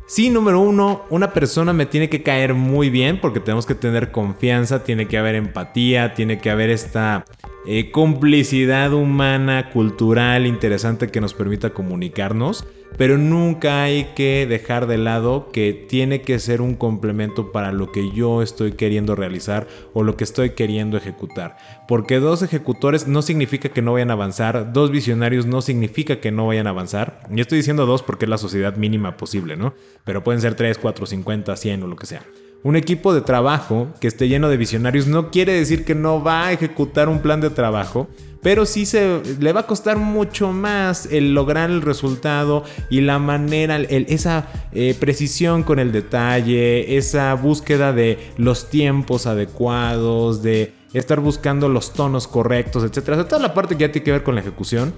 Sí, 0.09 0.31
número 0.31 0.61
uno, 0.61 1.03
una 1.11 1.33
persona 1.33 1.73
me 1.73 1.85
tiene 1.85 2.09
que 2.09 2.23
caer 2.23 2.55
muy 2.55 2.91
bien 2.91 3.21
porque 3.21 3.41
tenemos 3.41 3.67
que 3.67 3.75
tener 3.75 4.13
confianza, 4.13 4.85
tiene 4.85 5.09
que 5.09 5.19
haber 5.19 5.35
empatía, 5.35 6.15
tiene 6.15 6.39
que 6.39 6.49
haber 6.49 6.71
esta 6.71 7.25
eh, 7.69 7.91
complicidad 7.91 8.93
humana, 8.93 9.71
cultural, 9.71 10.47
interesante 10.47 11.09
que 11.09 11.21
nos 11.21 11.35
permita 11.35 11.71
comunicarnos, 11.71 12.65
pero 12.97 13.19
nunca 13.19 13.83
hay 13.83 14.13
que 14.15 14.47
dejar 14.49 14.87
de 14.87 14.99
lado 14.99 15.51
que 15.53 15.73
tiene 15.73 16.23
que 16.23 16.39
ser 16.39 16.61
un 16.61 16.77
complemento 16.77 17.51
para 17.53 17.73
lo 17.73 17.91
que 17.93 18.11
yo 18.13 18.41
estoy 18.41 18.73
queriendo 18.73 19.17
realizar 19.17 19.67
o 19.93 20.05
lo 20.05 20.17
que 20.17 20.25
estoy 20.25 20.51
queriendo 20.51 20.97
ejecutar. 20.97 21.57
Porque 21.89 22.21
dos 22.21 22.43
ejecutores 22.43 23.09
no 23.09 23.21
significa 23.21 23.69
que 23.69 23.83
no 23.83 23.95
vayan 23.95 24.11
a 24.11 24.15
avanzar, 24.15 24.73
dos 24.73 24.91
visionarios 24.91 25.45
no 25.47 25.61
significa 25.61 26.21
que 26.21 26.31
no 26.31 26.47
vayan 26.47 26.69
a 26.69 26.71
avanzar. 26.71 27.21
Y 27.35 27.41
estoy 27.41 27.59
diciendo 27.59 27.85
dos 27.85 28.03
porque 28.03 28.27
es 28.27 28.31
la 28.31 28.39
sociedad 28.39 28.77
mínima 28.77 29.17
posible, 29.17 29.57
¿no? 29.57 29.75
Pero 30.05 30.23
pueden 30.23 30.41
ser 30.41 30.55
3, 30.55 30.79
4, 30.79 31.05
50, 31.05 31.57
100 31.57 31.83
o 31.83 31.87
lo 31.89 31.97
que 31.97 32.07
sea. 32.07 32.23
Un 32.63 32.77
equipo 32.77 33.15
de 33.15 33.21
trabajo 33.21 33.89
que 34.01 34.09
esté 34.09 34.29
lleno 34.29 34.49
de 34.49 34.57
visionarios 34.57 35.07
no 35.07 35.31
quiere 35.31 35.53
decir 35.53 35.85
que 35.85 35.95
no 35.95 36.23
va 36.23 36.47
a 36.47 36.53
ejecutar 36.53 37.09
un 37.09 37.21
plan 37.21 37.41
de 37.41 37.51
trabajo, 37.51 38.09
pero 38.43 38.67
sí 38.67 38.87
se 38.87 39.23
le 39.41 39.53
va 39.53 39.61
a 39.61 39.67
costar 39.67 39.97
mucho 39.97 40.53
más 40.53 41.07
el 41.11 41.35
lograr 41.35 41.71
el 41.71 41.83
resultado 41.83 42.65
y 42.91 43.01
la 43.01 43.19
manera, 43.19 43.77
esa 43.77 44.49
eh, 44.73 44.97
precisión 44.99 45.63
con 45.63 45.79
el 45.79 45.93
detalle, 45.93 46.97
esa 46.97 47.35
búsqueda 47.35 47.93
de 47.93 48.19
los 48.37 48.71
tiempos 48.71 49.27
adecuados, 49.27 50.43
de 50.43 50.73
estar 50.93 51.21
buscando 51.21 51.69
los 51.69 51.93
tonos 51.93 52.29
correctos, 52.29 52.85
etcétera. 52.85 53.27
toda 53.27 53.43
la 53.43 53.55
parte 53.55 53.77
que 53.77 53.83
ya 53.83 53.93
tiene 53.93 54.05
que 54.05 54.13
ver 54.13 54.23
con 54.23 54.35
la 54.35 54.41
ejecución 54.41 54.95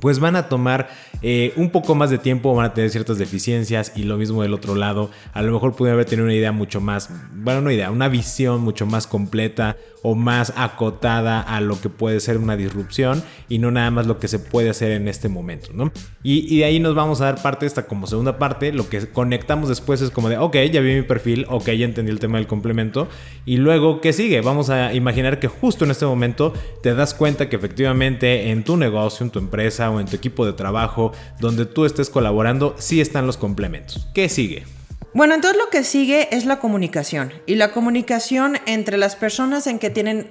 pues 0.00 0.20
van 0.20 0.36
a 0.36 0.48
tomar 0.48 0.88
eh, 1.22 1.52
un 1.56 1.70
poco 1.70 1.94
más 1.94 2.10
de 2.10 2.18
tiempo, 2.18 2.54
van 2.54 2.66
a 2.66 2.74
tener 2.74 2.90
ciertas 2.90 3.18
deficiencias 3.18 3.92
y 3.96 4.04
lo 4.04 4.16
mismo 4.16 4.42
del 4.42 4.54
otro 4.54 4.74
lado. 4.74 5.10
A 5.32 5.42
lo 5.42 5.52
mejor 5.52 5.74
pudieron 5.74 5.96
haber 5.96 6.06
tenido 6.06 6.26
una 6.26 6.34
idea 6.34 6.52
mucho 6.52 6.80
más, 6.80 7.10
bueno, 7.34 7.60
una 7.60 7.72
idea, 7.72 7.90
una 7.90 8.08
visión 8.08 8.60
mucho 8.60 8.86
más 8.86 9.06
completa 9.06 9.76
o 10.02 10.14
más 10.14 10.52
acotada 10.56 11.40
a 11.40 11.60
lo 11.60 11.80
que 11.80 11.88
puede 11.88 12.20
ser 12.20 12.38
una 12.38 12.56
disrupción 12.56 13.22
y 13.48 13.58
no 13.58 13.70
nada 13.70 13.90
más 13.90 14.06
lo 14.06 14.18
que 14.18 14.28
se 14.28 14.38
puede 14.38 14.70
hacer 14.70 14.92
en 14.92 15.08
este 15.08 15.28
momento, 15.28 15.70
¿no? 15.74 15.92
Y, 16.22 16.58
de 16.58 16.64
ahí 16.64 16.80
nos 16.80 16.94
vamos 16.94 17.20
a 17.20 17.26
dar 17.26 17.42
parte 17.42 17.66
esta 17.66 17.86
como 17.86 18.06
segunda 18.06 18.38
parte, 18.38 18.72
lo 18.72 18.88
que 18.88 19.06
conectamos 19.08 19.68
después 19.68 20.00
es 20.00 20.10
como 20.10 20.28
de, 20.28 20.38
ok, 20.38 20.56
ya 20.72 20.80
vi 20.80 20.94
mi 20.94 21.02
perfil, 21.02 21.46
ok, 21.48 21.70
ya 21.70 21.84
entendí 21.84 22.10
el 22.10 22.18
tema 22.18 22.38
del 22.38 22.46
complemento 22.46 23.08
y 23.44 23.56
luego, 23.56 24.00
¿qué 24.00 24.12
sigue? 24.12 24.40
Vamos 24.40 24.70
a 24.70 24.94
imaginar 24.94 25.38
que 25.38 25.48
justo 25.48 25.84
en 25.84 25.90
este 25.90 26.06
momento 26.06 26.52
te 26.82 26.94
das 26.94 27.14
cuenta 27.14 27.48
que 27.48 27.56
efectivamente 27.56 28.50
en 28.50 28.64
tu 28.64 28.76
negocio, 28.76 29.24
en 29.24 29.30
tu 29.30 29.38
empresa 29.38 29.90
o 29.90 30.00
en 30.00 30.06
tu 30.06 30.16
equipo 30.16 30.46
de 30.46 30.52
trabajo, 30.52 31.12
donde 31.40 31.66
tú 31.66 31.84
estés 31.84 32.10
colaborando, 32.10 32.74
sí 32.78 33.00
están 33.00 33.26
los 33.26 33.36
complementos. 33.36 34.08
¿Qué 34.14 34.28
sigue? 34.28 34.79
Bueno, 35.12 35.34
entonces 35.34 35.58
lo 35.58 35.70
que 35.70 35.82
sigue 35.82 36.28
es 36.34 36.44
la 36.44 36.60
comunicación. 36.60 37.32
Y 37.46 37.56
la 37.56 37.72
comunicación 37.72 38.58
entre 38.66 38.96
las 38.96 39.16
personas 39.16 39.66
en 39.66 39.78
que 39.78 39.90
tienen, 39.90 40.28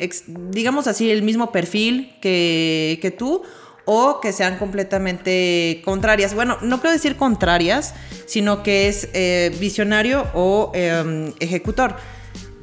digamos 0.51 0.87
así, 0.87 1.11
el 1.11 1.21
mismo 1.21 1.51
perfil 1.51 2.15
que, 2.21 3.15
tú 3.17 3.43
o 3.85 4.21
que 4.21 4.31
sean 4.31 4.57
completamente 4.57 5.81
contrarias. 5.83 6.33
Bueno, 6.33 6.57
no 6.61 6.79
quiero 6.79 6.93
decir 6.93 7.17
contrarias, 7.17 7.93
sino 8.25 8.63
que 8.63 8.87
es 8.87 9.09
eh, 9.13 9.53
visionario 9.59 10.27
o 10.33 10.71
em, 10.73 11.33
ejecutor. 11.39 11.95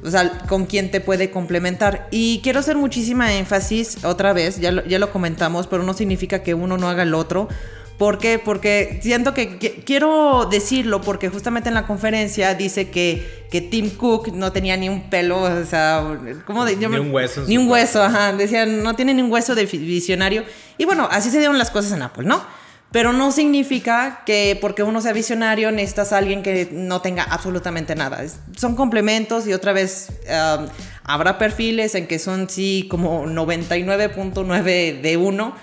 O 0.03 0.09
sea, 0.09 0.39
con 0.47 0.65
quien 0.65 0.89
te 0.89 1.01
puede 1.01 1.29
complementar. 1.29 2.07
Y 2.11 2.39
quiero 2.41 2.61
hacer 2.61 2.77
muchísima 2.77 3.33
énfasis 3.33 4.05
otra 4.05 4.31
vez, 4.31 4.59
ya 4.59 4.83
ya 4.85 4.99
lo 4.99 5.11
comentamos, 5.11 5.67
pero 5.67 5.83
no 5.83 5.93
significa 5.93 6.43
que 6.43 6.53
uno 6.53 6.77
no 6.77 6.87
haga 6.87 7.03
el 7.03 7.13
otro 7.13 7.49
¿Por 7.97 8.19
qué? 8.19 8.37
Porque 8.37 8.99
siento 9.01 9.33
que, 9.33 9.57
quiero 9.57 10.47
decirlo 10.51 11.01
porque 11.01 11.29
justamente 11.29 11.69
en 11.69 11.75
la 11.75 11.87
conferencia 11.87 12.53
dice 12.53 12.89
que, 12.89 13.45
que 13.49 13.59
Tim 13.59 13.89
Cook 13.89 14.33
no 14.33 14.51
tenía 14.51 14.77
ni 14.77 14.87
un 14.87 15.09
pelo, 15.09 15.41
o 15.41 15.65
sea, 15.65 16.03
¿cómo 16.45 16.63
de, 16.63 16.75
Ni 16.75 16.85
un 16.85 17.11
hueso. 17.11 17.43
Ni 17.47 17.57
un 17.57 17.67
hueso, 17.67 18.03
ajá. 18.03 18.33
Decía, 18.33 18.67
no 18.67 18.95
tiene 18.95 19.15
ni 19.15 19.23
un 19.23 19.31
hueso 19.31 19.55
de 19.55 19.65
visionario. 19.65 20.43
Y 20.77 20.85
bueno, 20.85 21.07
así 21.11 21.31
se 21.31 21.39
dieron 21.39 21.57
las 21.57 21.71
cosas 21.71 21.91
en 21.91 22.03
Apple, 22.03 22.25
¿no? 22.25 22.43
Pero 22.91 23.13
no 23.13 23.31
significa 23.31 24.21
que 24.25 24.57
porque 24.61 24.83
uno 24.83 25.01
sea 25.01 25.11
visionario 25.11 25.71
necesitas 25.71 26.13
a 26.13 26.19
alguien 26.19 26.41
que 26.41 26.69
no 26.71 27.01
tenga 27.01 27.23
absolutamente 27.23 27.95
nada. 27.95 28.23
son 28.55 28.75
complementos 28.75 29.45
y 29.47 29.53
otra 29.53 29.73
vez 29.73 30.09
um, 30.29 30.67
habrá 31.03 31.37
perfiles 31.37 31.95
en 31.95 32.07
que 32.07 32.17
son 32.17 32.47
sí 32.47 32.87
como 32.89 33.25
99.9 33.25 35.01
de 35.01 35.17
uno. 35.17 35.55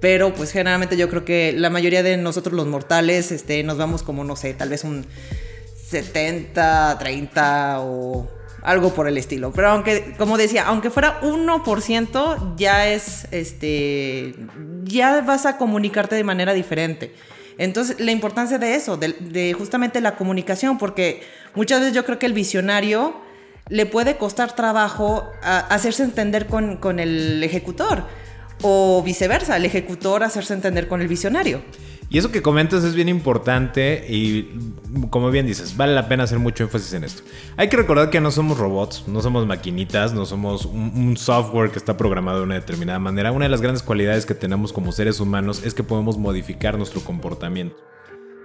Pero 0.00 0.32
pues 0.34 0.50
generalmente 0.50 0.96
yo 0.96 1.08
creo 1.08 1.24
que 1.24 1.52
la 1.52 1.68
mayoría 1.70 2.02
de 2.02 2.16
nosotros 2.16 2.54
los 2.54 2.66
mortales 2.66 3.30
este, 3.32 3.62
nos 3.62 3.76
vamos 3.76 4.02
como, 4.02 4.24
no 4.24 4.34
sé, 4.34 4.54
tal 4.54 4.70
vez 4.70 4.82
un 4.84 5.06
70, 5.90 6.96
30 6.98 7.80
o 7.80 8.28
algo 8.62 8.94
por 8.94 9.08
el 9.08 9.18
estilo. 9.18 9.52
Pero 9.52 9.68
aunque, 9.68 10.14
como 10.16 10.38
decía, 10.38 10.64
aunque 10.66 10.90
fuera 10.90 11.20
1%, 11.20 12.56
ya 12.56 12.88
es, 12.88 13.26
este, 13.30 14.34
ya 14.84 15.20
vas 15.20 15.46
a 15.46 15.58
comunicarte 15.58 16.16
de 16.16 16.24
manera 16.24 16.54
diferente. 16.54 17.14
Entonces, 17.58 18.00
la 18.00 18.10
importancia 18.10 18.58
de 18.58 18.74
eso, 18.74 18.96
de, 18.96 19.52
justamente 19.52 20.00
la 20.00 20.16
comunicación, 20.16 20.78
porque 20.78 21.22
muchas 21.54 21.80
veces 21.80 21.94
yo 21.94 22.06
creo 22.06 22.18
que 22.18 22.26
el 22.26 22.32
visionario 22.32 23.14
le 23.68 23.84
puede 23.86 24.16
costar 24.16 24.56
trabajo 24.56 25.30
hacerse 25.42 26.02
entender 26.02 26.46
con, 26.46 26.78
con 26.78 26.98
el 26.98 27.42
ejecutor 27.44 28.04
o 28.62 29.02
viceversa, 29.02 29.56
el 29.56 29.64
ejecutor 29.64 30.22
hacerse 30.22 30.54
entender 30.54 30.88
con 30.88 31.00
el 31.00 31.08
visionario. 31.08 31.62
Y 32.12 32.18
eso 32.18 32.32
que 32.32 32.42
comentas 32.42 32.82
es 32.82 32.96
bien 32.96 33.08
importante 33.08 34.04
y 34.08 34.50
como 35.10 35.30
bien 35.30 35.46
dices, 35.46 35.76
vale 35.76 35.94
la 35.94 36.08
pena 36.08 36.24
hacer 36.24 36.40
mucho 36.40 36.64
énfasis 36.64 36.92
en 36.94 37.04
esto. 37.04 37.22
Hay 37.56 37.68
que 37.68 37.76
recordar 37.76 38.10
que 38.10 38.20
no 38.20 38.32
somos 38.32 38.58
robots, 38.58 39.04
no 39.06 39.22
somos 39.22 39.46
maquinitas, 39.46 40.12
no 40.12 40.26
somos 40.26 40.64
un, 40.66 41.16
software 41.16 41.70
que 41.70 41.78
está 41.78 41.96
programado 41.96 42.38
de 42.38 42.44
una 42.44 42.56
determinada 42.56 42.98
manera. 42.98 43.30
Una 43.30 43.44
de 43.44 43.50
las 43.50 43.60
grandes 43.60 43.84
cualidades 43.84 44.26
que 44.26 44.34
tenemos 44.34 44.72
como 44.72 44.90
seres 44.90 45.20
humanos 45.20 45.62
es 45.64 45.72
que 45.72 45.84
podemos 45.84 46.18
modificar 46.18 46.76
nuestro 46.76 47.00
comportamiento. 47.00 47.76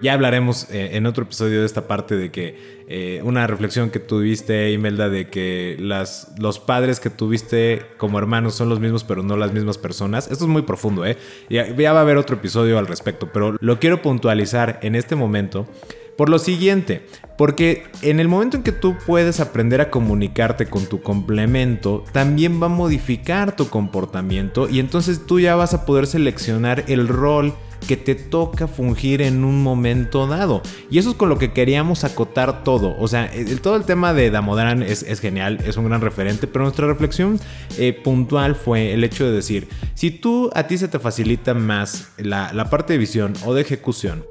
Ya 0.02 0.14
hablaremos 0.14 0.70
eh, 0.72 0.92
en 0.94 1.06
otro 1.06 1.24
episodio 1.24 1.62
de 1.62 1.66
esta 1.66 1.88
parte 1.88 2.16
de 2.16 2.32
que 2.32 2.84
eh, 2.88 3.22
una 3.24 3.48
reflexión 3.48 3.90
que 3.90 4.00
tuviste, 4.00 4.72
Imelda, 4.72 5.10
de 5.10 5.30
que 5.30 5.78
las, 5.80 6.34
los 6.38 6.60
padres 6.60 7.00
que 7.00 7.10
tuviste 7.10 7.82
como 7.98 8.20
hermanos 8.20 8.56
son 8.56 8.70
los 8.70 8.80
mismos, 8.80 9.04
pero 9.04 9.24
no 9.24 9.38
las 9.38 9.54
mismas 9.54 9.78
personas. 9.78 10.30
Esto 10.30 10.46
es 10.46 10.50
muy 10.50 10.64
profundo, 10.64 11.06
¿eh? 11.06 11.18
Ya, 11.50 11.74
ya 11.76 11.94
va 11.94 12.00
a 12.00 12.02
haber 12.02 12.18
otro 12.18 12.36
episodio 12.36 12.78
al 12.78 12.88
respecto, 12.88 13.30
pero 13.32 13.56
lo 13.60 13.80
quiero 13.80 14.02
puntualizar 14.02 14.80
en 14.82 14.96
este 14.96 15.16
momento. 15.16 15.68
Por 16.18 16.30
lo 16.30 16.40
siguiente, 16.40 17.06
porque 17.38 17.84
en 18.02 18.22
el 18.22 18.30
momento 18.30 18.56
en 18.56 18.64
que 18.64 18.72
tú 18.72 18.96
puedes 19.06 19.42
aprender 19.42 19.82
a 19.82 19.90
comunicarte 19.90 20.68
con 20.68 20.86
tu 20.86 21.02
complemento, 21.02 22.06
también 22.14 22.62
va 22.62 22.68
a 22.68 22.70
modificar 22.70 23.58
tu 23.58 23.68
comportamiento 23.68 24.70
y 24.70 24.80
entonces 24.80 25.26
tú 25.26 25.42
ya 25.42 25.56
vas 25.56 25.74
a 25.74 25.86
poder 25.86 26.08
seleccionar 26.08 26.86
el 26.88 27.10
rol 27.10 27.54
que 27.88 27.98
te 27.98 28.16
toca 28.16 28.68
fungir 28.68 29.22
en 29.22 29.44
un 29.44 29.62
momento 29.64 30.28
dado. 30.28 30.62
Y 30.90 30.98
eso 31.00 31.12
es 31.12 31.16
con 31.16 31.30
lo 31.30 31.38
que 31.38 31.54
queríamos 31.54 32.04
acotar 32.04 32.64
todo. 32.64 32.96
O 33.00 33.08
sea, 33.08 33.26
el, 33.26 33.62
todo 33.62 33.76
el 33.76 33.84
tema 33.84 34.14
de 34.14 34.32
Damodaran 34.32 34.84
es, 34.84 35.20
genial, 35.20 35.60
es 35.66 35.78
un 35.78 35.86
gran 35.86 36.02
referente, 36.02 36.48
pero 36.48 36.64
nuestra 36.64 36.88
reflexión 36.88 37.40
eh, 37.78 37.94
puntual 37.94 38.56
fue 38.56 38.94
el 38.94 39.04
hecho 39.04 39.26
de 39.26 39.32
decir, 39.32 39.68
si 39.94 40.12
tú 40.12 40.50
a 40.54 40.68
ti 40.68 40.78
se 40.78 40.88
te 40.88 41.00
facilita 41.00 41.54
más 41.54 42.10
la 42.18 42.70
parte 42.70 42.94
de 42.94 43.00
visión 43.00 43.34
o 43.46 43.54
de 43.54 43.62
ejecución, 43.62 44.24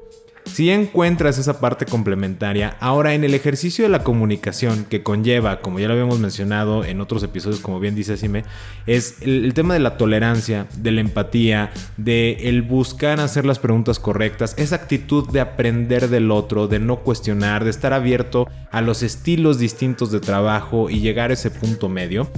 si 0.45 0.69
encuentras 0.69 1.37
esa 1.37 1.59
parte 1.59 1.85
complementaria, 1.85 2.77
ahora 2.79 3.13
en 3.13 3.23
el 3.23 3.33
ejercicio 3.33 3.83
de 3.83 3.89
la 3.89 4.03
comunicación 4.03 4.85
que 4.85 5.03
conlleva, 5.03 5.59
como 5.61 5.79
ya 5.79 5.87
lo 5.87 5.93
habíamos 5.93 6.19
mencionado 6.19 6.85
en 6.85 7.01
otros 7.01 7.23
episodios, 7.23 7.59
como 7.59 7.79
bien 7.79 7.95
dice 7.95 8.15
Sime, 8.15 8.43
es 8.85 9.21
el, 9.21 9.53
tema 9.53 9.73
de 9.73 9.79
la 9.79 9.97
tolerancia, 9.97 10.67
de 10.77 10.91
la 10.91 11.01
empatía, 11.01 11.71
de 11.97 12.37
el 12.49 12.61
buscar 12.61 13.19
hacer 13.19 13.45
las 13.45 13.59
preguntas 13.59 13.99
correctas, 13.99 14.53
esa 14.57 14.75
actitud 14.75 15.29
de 15.29 15.41
aprender 15.41 16.09
del 16.09 16.31
otro, 16.31 16.67
de 16.67 16.79
no 16.79 16.97
cuestionar, 16.97 17.63
de 17.63 17.71
estar 17.71 17.93
abierto 17.93 18.47
a 18.71 18.81
los 18.81 19.03
estilos 19.03 19.59
distintos 19.59 20.11
de 20.11 20.19
trabajo 20.19 20.89
y 20.89 20.99
llegar 20.99 21.31
a 21.31 21.33
ese 21.33 21.51
punto 21.51 21.89
medio. 21.89 22.29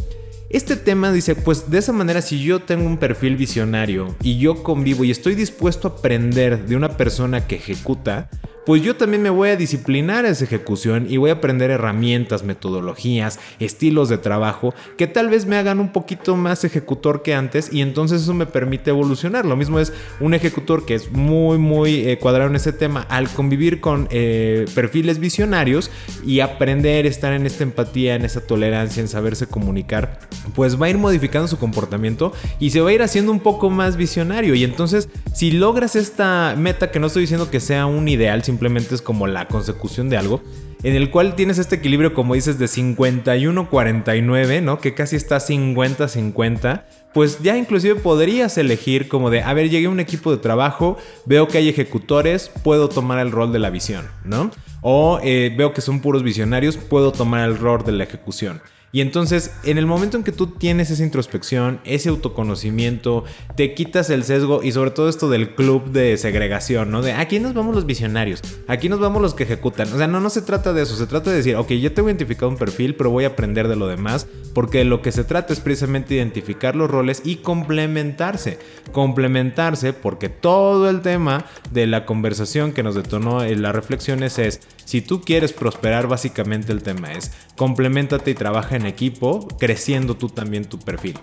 Este 0.49 0.77
tema 0.77 1.11
dice, 1.11 1.35
pues 1.35 1.69
de 1.69 1.77
esa 1.77 1.91
manera 1.91 2.21
si 2.21 2.41
yo 2.41 2.61
tengo 2.61 2.85
un 2.85 2.97
perfil 2.97 3.35
visionario 3.35 4.15
y 4.23 4.37
yo 4.39 4.63
convivo 4.63 5.03
y 5.03 5.11
estoy 5.11 5.35
dispuesto 5.35 5.89
a 5.89 5.91
aprender 5.91 6.65
de 6.67 6.77
una 6.77 6.95
persona 6.95 7.45
que 7.47 7.55
ejecuta, 7.55 8.29
pues 8.67 8.81
yo 8.81 8.97
también 8.97 9.23
me 9.23 9.29
voy 9.29 9.47
a 9.47 9.55
disciplinar 9.55 10.25
esa 10.25 10.43
ejecución 10.43 11.07
y 11.09 11.15
voy 11.15 11.29
a 11.29 11.35
aprender 11.35 11.71
herramientas, 11.71 12.43
metodologías, 12.43 13.39
estilos 13.61 14.09
de 14.09 14.17
trabajo 14.17 14.75
que 14.97 15.07
tal 15.07 15.29
vez 15.29 15.45
me 15.45 15.55
hagan 15.55 15.79
un 15.79 15.93
poquito 15.93 16.35
más 16.35 16.65
ejecutor 16.65 17.23
que 17.23 17.33
antes 17.33 17.71
y 17.71 17.79
entonces 17.79 18.23
eso 18.23 18.33
me 18.33 18.45
permite 18.45 18.89
evolucionar. 18.89 19.45
Lo 19.45 19.55
mismo 19.55 19.79
es 19.79 19.93
un 20.19 20.33
ejecutor 20.33 20.85
que 20.85 20.95
es 20.95 21.13
muy, 21.13 21.57
muy 21.57 22.09
eh, 22.09 22.17
cuadrado 22.17 22.49
en 22.49 22.57
ese 22.57 22.73
tema 22.73 23.07
al 23.07 23.29
convivir 23.29 23.79
con 23.79 24.09
eh, 24.11 24.65
perfiles 24.75 25.19
visionarios 25.19 25.89
y 26.25 26.41
aprender, 26.41 27.05
estar 27.05 27.31
en 27.31 27.45
esta 27.45 27.63
empatía, 27.63 28.15
en 28.15 28.25
esa 28.25 28.41
tolerancia, 28.41 28.99
en 28.99 29.07
saberse 29.07 29.47
comunicar, 29.47 30.19
pues 30.55 30.75
va 30.75 30.87
a 30.87 30.89
ir 30.89 30.97
modificando 30.97 31.47
su 31.47 31.57
comportamiento 31.57 32.33
y 32.59 32.71
se 32.71 32.81
va 32.81 32.89
a 32.89 32.93
ir 32.93 33.01
haciendo 33.01 33.31
un 33.31 33.39
poco 33.39 33.69
más 33.69 33.95
visionario. 33.95 34.55
Y 34.55 34.65
entonces, 34.65 35.07
si 35.33 35.51
logras 35.51 35.95
esta 35.95 36.53
meta, 36.57 36.91
que 36.91 36.99
no 36.99 37.07
estoy 37.07 37.21
diciendo 37.21 37.49
que 37.49 37.61
sea 37.61 37.85
un 37.85 38.09
ideal, 38.09 38.43
simplemente 38.43 38.56
es 38.91 39.01
como 39.01 39.27
la 39.27 39.47
consecución 39.47 40.09
de 40.09 40.17
algo, 40.17 40.41
en 40.83 40.95
el 40.95 41.09
cual 41.09 41.35
tienes 41.35 41.57
este 41.57 41.75
equilibrio, 41.75 42.13
como 42.13 42.33
dices, 42.33 42.59
de 42.59 42.65
51-49, 42.65 44.61
¿no? 44.61 44.79
Que 44.79 44.93
casi 44.93 45.15
está 45.15 45.37
50-50. 45.37 46.83
Pues 47.13 47.39
ya 47.41 47.57
inclusive 47.57 47.95
podrías 47.95 48.57
elegir 48.57 49.07
como 49.07 49.29
de, 49.29 49.41
a 49.41 49.53
ver, 49.53 49.69
llegué 49.69 49.87
a 49.87 49.89
un 49.89 49.99
equipo 49.99 50.31
de 50.31 50.37
trabajo, 50.37 50.97
veo 51.25 51.47
que 51.47 51.57
hay 51.57 51.69
ejecutores, 51.69 52.51
puedo 52.63 52.89
tomar 52.89 53.19
el 53.19 53.31
rol 53.31 53.51
de 53.51 53.59
la 53.59 53.69
visión, 53.69 54.05
¿no? 54.23 54.51
O 54.81 55.19
eh, 55.23 55.53
veo 55.57 55.73
que 55.73 55.81
son 55.81 56.01
puros 56.01 56.21
visionarios, 56.23 56.77
puedo 56.77 57.11
tomar 57.11 57.47
el 57.49 57.57
rol 57.57 57.83
de 57.83 57.93
la 57.93 58.03
ejecución. 58.03 58.61
Y 58.91 59.01
entonces, 59.01 59.51
en 59.63 59.77
el 59.77 59.85
momento 59.85 60.15
en 60.15 60.23
que 60.23 60.31
tú 60.31 60.47
tienes 60.47 60.89
esa 60.89 61.03
introspección, 61.03 61.81
ese 61.83 62.07
autoconocimiento, 62.07 63.25
te 63.55 63.73
quitas 63.73 64.09
el 64.09 64.23
sesgo 64.23 64.63
y 64.63 64.71
sobre 64.71 64.91
todo 64.91 65.09
esto 65.09 65.29
del 65.29 65.55
club 65.55 65.91
de 65.91 66.15
segregación, 66.17 66.89
¿no? 66.89 67.01
De 67.01 67.11
aquí 67.11 67.39
nos 67.39 67.53
vamos 67.53 67.75
los 67.75 67.85
visionarios, 67.85 68.41
aquí 68.67 68.87
nos 68.87 68.99
vamos 68.99 69.21
los 69.21 69.33
que 69.33 69.43
ejecutan. 69.43 69.91
O 69.91 69.97
sea, 69.97 70.07
no, 70.07 70.21
no 70.21 70.29
se 70.29 70.41
trata 70.41 70.71
de 70.71 70.83
eso, 70.83 70.95
se 70.95 71.05
trata 71.05 71.31
de 71.31 71.37
decir, 71.37 71.57
ok, 71.57 71.71
yo 71.73 71.93
tengo 71.93 72.07
identificado 72.07 72.49
un 72.49 72.57
perfil, 72.57 72.95
pero 72.95 73.09
voy 73.09 73.25
a 73.25 73.29
aprender 73.29 73.67
de 73.67 73.75
lo 73.75 73.87
demás, 73.87 74.25
porque 74.53 74.85
lo 74.85 75.01
que 75.01 75.11
se 75.11 75.25
trata 75.25 75.51
es 75.51 75.59
precisamente 75.59 76.15
identificar 76.15 76.75
los 76.75 76.89
roles 76.89 77.21
y 77.25 77.37
complementarse. 77.37 78.57
Complementarse 78.93 79.91
porque 79.91 80.29
todo 80.29 80.89
el 80.89 81.01
tema 81.01 81.45
de 81.71 81.87
la 81.87 82.05
conversación 82.05 82.71
que 82.71 82.83
nos 82.83 82.95
detonó 82.95 83.43
en 83.43 83.61
las 83.61 83.75
reflexiones 83.75 84.39
es, 84.39 84.61
si 84.85 85.01
tú 85.01 85.21
quieres 85.21 85.51
prosperar, 85.51 86.07
básicamente 86.07 86.71
el 86.71 86.81
tema 86.81 87.11
es, 87.11 87.33
complementate 87.57 88.31
y 88.31 88.35
trabaja 88.35 88.76
en 88.77 88.85
equipo, 88.85 89.47
creciendo 89.59 90.15
tú 90.15 90.29
también 90.29 90.65
tu 90.65 90.79
perfil. 90.79 91.17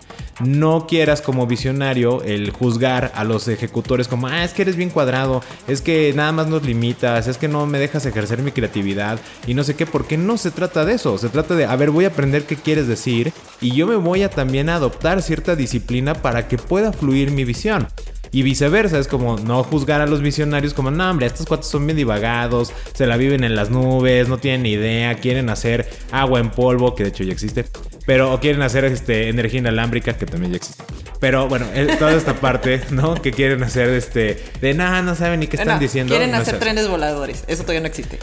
No 0.44 0.86
quieras 0.86 1.22
como 1.22 1.46
visionario 1.46 2.22
el 2.22 2.50
juzgar 2.50 3.12
a 3.14 3.24
los 3.24 3.48
ejecutores 3.48 4.08
como, 4.08 4.26
ah, 4.26 4.44
es 4.44 4.52
que 4.52 4.62
eres 4.62 4.76
bien 4.76 4.90
cuadrado, 4.90 5.42
es 5.66 5.80
que 5.80 6.12
nada 6.14 6.32
más 6.32 6.48
nos 6.48 6.64
limitas, 6.64 7.26
es 7.26 7.38
que 7.38 7.48
no 7.48 7.66
me 7.66 7.78
dejas 7.78 8.04
ejercer 8.06 8.42
mi 8.42 8.52
creatividad 8.52 9.18
y 9.46 9.54
no 9.54 9.64
sé 9.64 9.74
qué, 9.74 9.86
porque 9.86 10.18
no 10.18 10.36
se 10.36 10.50
trata 10.50 10.84
de 10.84 10.94
eso, 10.94 11.16
se 11.18 11.28
trata 11.28 11.54
de, 11.54 11.64
a 11.64 11.76
ver, 11.76 11.90
voy 11.90 12.04
a 12.04 12.08
aprender 12.08 12.44
qué 12.44 12.56
quieres 12.56 12.86
decir 12.86 13.32
y 13.60 13.74
yo 13.74 13.86
me 13.86 13.96
voy 13.96 14.22
a 14.22 14.30
también 14.30 14.68
adoptar 14.68 15.22
cierta 15.22 15.56
disciplina 15.56 16.14
para 16.14 16.48
que 16.48 16.58
pueda 16.58 16.92
fluir 16.92 17.30
mi 17.30 17.44
visión. 17.44 17.88
Y 18.32 18.42
viceversa, 18.42 18.98
es 18.98 19.08
como 19.08 19.38
no 19.38 19.62
juzgar 19.62 20.00
a 20.00 20.06
los 20.06 20.22
visionarios 20.22 20.74
como, 20.74 20.90
no, 20.90 21.10
hombre, 21.10 21.26
estos 21.26 21.46
cuates 21.46 21.66
son 21.66 21.86
bien 21.86 21.96
divagados, 21.96 22.72
se 22.94 23.06
la 23.06 23.16
viven 23.16 23.44
en 23.44 23.54
las 23.54 23.70
nubes, 23.70 24.28
no 24.28 24.38
tienen 24.38 24.62
ni 24.62 24.72
idea, 24.72 25.14
quieren 25.16 25.50
hacer 25.50 25.88
agua 26.10 26.40
en 26.40 26.50
polvo, 26.50 26.94
que 26.94 27.04
de 27.04 27.08
hecho 27.10 27.24
ya 27.24 27.32
existe, 27.32 27.64
pero 28.06 28.32
o 28.32 28.40
quieren 28.40 28.62
hacer 28.62 28.84
este, 28.84 29.28
energía 29.28 29.60
inalámbrica, 29.60 30.16
que 30.16 30.26
también 30.26 30.52
ya 30.52 30.56
existe. 30.56 30.84
Pero 31.20 31.48
bueno, 31.48 31.66
toda 31.98 32.12
esta 32.12 32.34
parte, 32.34 32.82
¿no? 32.90 33.14
Que 33.14 33.32
quieren 33.32 33.62
hacer 33.62 33.88
este, 33.90 34.42
de 34.60 34.74
nada, 34.74 35.02
no 35.02 35.14
saben 35.14 35.40
ni 35.40 35.46
qué 35.46 35.56
están 35.56 35.78
diciendo. 35.78 36.14
Quieren 36.14 36.34
hacer 36.34 36.58
trenes 36.58 36.88
voladores, 36.88 37.44
eso 37.46 37.62
todavía 37.62 37.80
no 37.80 37.86
existe. 37.86 38.18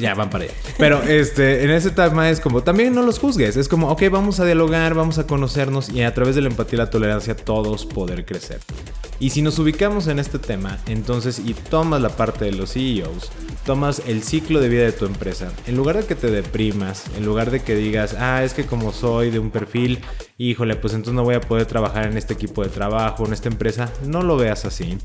Ya 0.00 0.14
van 0.14 0.28
para 0.28 0.44
allá. 0.44 0.52
Pero 0.78 1.02
este, 1.02 1.64
en 1.64 1.70
ese 1.70 1.90
tema 1.90 2.28
es 2.28 2.40
como, 2.40 2.62
también 2.62 2.94
no 2.94 3.02
los 3.02 3.18
juzgues, 3.18 3.56
es 3.56 3.66
como, 3.66 3.88
ok, 3.90 4.02
vamos 4.10 4.38
a 4.38 4.44
dialogar, 4.44 4.94
vamos 4.94 5.18
a 5.18 5.26
conocernos 5.26 5.88
y 5.88 6.02
a 6.02 6.12
través 6.12 6.34
de 6.34 6.42
la 6.42 6.48
empatía 6.48 6.76
y 6.76 6.78
la 6.78 6.90
tolerancia 6.90 7.34
todos 7.34 7.86
poder 7.86 8.24
crecer. 8.24 8.58
Y 9.18 9.30
si 9.30 9.42
nos 9.42 9.58
ubicamos 9.58 10.06
en 10.06 10.18
este 10.18 10.38
tema, 10.38 10.78
entonces 10.86 11.38
y 11.38 11.54
tomas 11.54 12.00
la 12.00 12.10
parte 12.10 12.46
de 12.46 12.52
los 12.52 12.72
CEOs, 12.72 13.30
tomas 13.64 14.02
el 14.06 14.22
ciclo 14.22 14.60
de 14.60 14.68
vida 14.68 14.84
de 14.84 14.92
tu 14.92 15.06
empresa, 15.06 15.52
en 15.66 15.76
lugar 15.76 15.96
de 15.96 16.06
que 16.06 16.14
te 16.14 16.30
deprimas, 16.30 17.04
en 17.16 17.24
lugar 17.24 17.50
de 17.50 17.62
que 17.62 17.74
digas, 17.74 18.14
ah, 18.18 18.42
es 18.44 18.54
que 18.54 18.64
como 18.64 18.92
soy 18.92 19.30
de 19.30 19.38
un 19.38 19.50
perfil, 19.50 20.00
híjole, 20.40 20.74
pues 20.76 20.94
entonces 20.94 21.14
no 21.14 21.22
voy 21.22 21.34
a 21.34 21.40
poder 21.40 21.66
trabajar 21.66 22.06
en 22.06 22.16
este 22.16 22.32
equipo 22.32 22.62
de 22.62 22.70
trabajo, 22.70 23.26
en 23.26 23.34
esta 23.34 23.50
empresa, 23.50 23.92
no 24.06 24.22
lo 24.22 24.38
veas 24.38 24.64
así. 24.64 24.96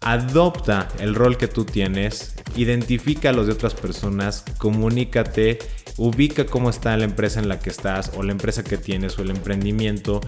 Adopta 0.00 0.88
el 0.98 1.14
rol 1.14 1.36
que 1.36 1.48
tú 1.48 1.66
tienes, 1.66 2.34
identifica 2.56 3.28
a 3.28 3.32
los 3.32 3.46
de 3.46 3.52
otras 3.52 3.74
personas, 3.74 4.42
comunícate, 4.56 5.58
ubica 5.98 6.46
cómo 6.46 6.70
está 6.70 6.96
la 6.96 7.04
empresa 7.04 7.40
en 7.40 7.48
la 7.48 7.58
que 7.58 7.68
estás 7.68 8.12
o 8.16 8.22
la 8.22 8.32
empresa 8.32 8.64
que 8.64 8.78
tienes 8.78 9.18
o 9.18 9.22
el 9.22 9.30
emprendimiento, 9.30 10.22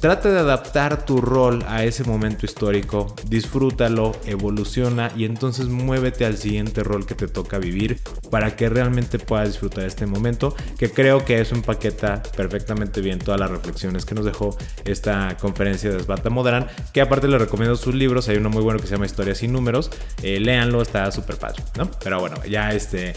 Trata 0.00 0.30
de 0.30 0.38
adaptar 0.38 1.06
tu 1.06 1.20
rol 1.20 1.64
a 1.66 1.84
ese 1.84 2.04
momento 2.04 2.44
histórico, 2.44 3.14
disfrútalo, 3.26 4.12
evoluciona 4.26 5.10
y 5.16 5.24
entonces 5.24 5.68
muévete 5.68 6.26
al 6.26 6.36
siguiente 6.36 6.82
rol 6.82 7.06
que 7.06 7.14
te 7.14 7.26
toca 7.26 7.58
vivir 7.58 8.00
para 8.30 8.54
que 8.54 8.68
realmente 8.68 9.18
puedas 9.18 9.48
disfrutar 9.48 9.86
este 9.86 10.04
momento, 10.04 10.54
que 10.78 10.90
creo 10.90 11.24
que 11.24 11.40
eso 11.40 11.54
empaqueta 11.54 12.22
perfectamente 12.36 13.00
bien 13.00 13.18
todas 13.18 13.40
las 13.40 13.50
reflexiones 13.74 14.06
que 14.06 14.14
nos 14.14 14.24
dejó 14.24 14.56
esta 14.84 15.36
conferencia 15.36 15.90
de 15.90 16.00
Svata 16.00 16.30
Modran, 16.30 16.68
que 16.92 17.00
aparte 17.00 17.26
les 17.26 17.40
recomiendo 17.40 17.76
sus 17.76 17.94
libros, 17.94 18.28
hay 18.28 18.36
uno 18.36 18.50
muy 18.50 18.62
bueno 18.62 18.78
que 18.78 18.86
se 18.86 18.92
llama 18.92 19.06
Historias 19.06 19.38
sin 19.38 19.52
números, 19.52 19.90
eh, 20.22 20.38
léanlo, 20.38 20.80
está 20.80 21.10
súper 21.10 21.36
padre, 21.36 21.62
¿no? 21.76 21.90
Pero 22.02 22.20
bueno, 22.20 22.36
ya 22.48 22.72
este 22.72 23.14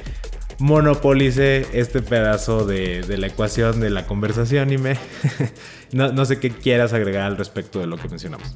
monopolice 0.59 1.67
este 1.73 2.01
pedazo 2.01 2.65
de, 2.65 3.05
la 3.15 3.27
ecuación 3.27 3.79
de 3.79 3.91
la 3.91 4.07
conversación 4.07 4.73
y 4.73 4.79
me 4.79 4.97
no, 5.91 6.11
no 6.11 6.25
sé 6.25 6.39
qué 6.39 6.49
quieras 6.49 6.93
agregar 6.93 7.23
al 7.23 7.37
respecto 7.37 7.79
de 7.79 7.85
lo 7.85 7.97
que 7.97 8.09
mencionamos. 8.09 8.55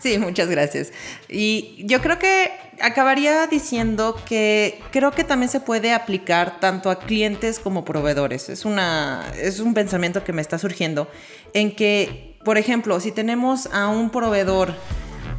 Sí, 0.00 0.16
muchas 0.18 0.48
gracias. 0.48 0.92
Y 1.28 1.76
yo 1.86 2.00
creo 2.00 2.18
que 2.18 2.50
acabaría 2.80 3.46
diciendo 3.46 4.16
que 4.26 4.80
creo 4.92 5.10
que 5.10 5.24
también 5.24 5.50
se 5.50 5.60
puede 5.60 5.92
aplicar 5.92 6.58
tanto 6.58 6.90
a 6.90 6.98
clientes 6.98 7.58
como 7.58 7.84
proveedores. 7.84 8.48
Es, 8.48 8.64
una, 8.64 9.22
es 9.38 9.60
un 9.60 9.74
pensamiento 9.74 10.24
que 10.24 10.32
me 10.32 10.40
está 10.40 10.58
surgiendo 10.58 11.08
en 11.52 11.76
que, 11.76 12.38
por 12.44 12.56
ejemplo, 12.56 12.98
si 13.00 13.12
tenemos 13.12 13.66
a 13.72 13.88
un 13.88 14.08
proveedor 14.08 14.70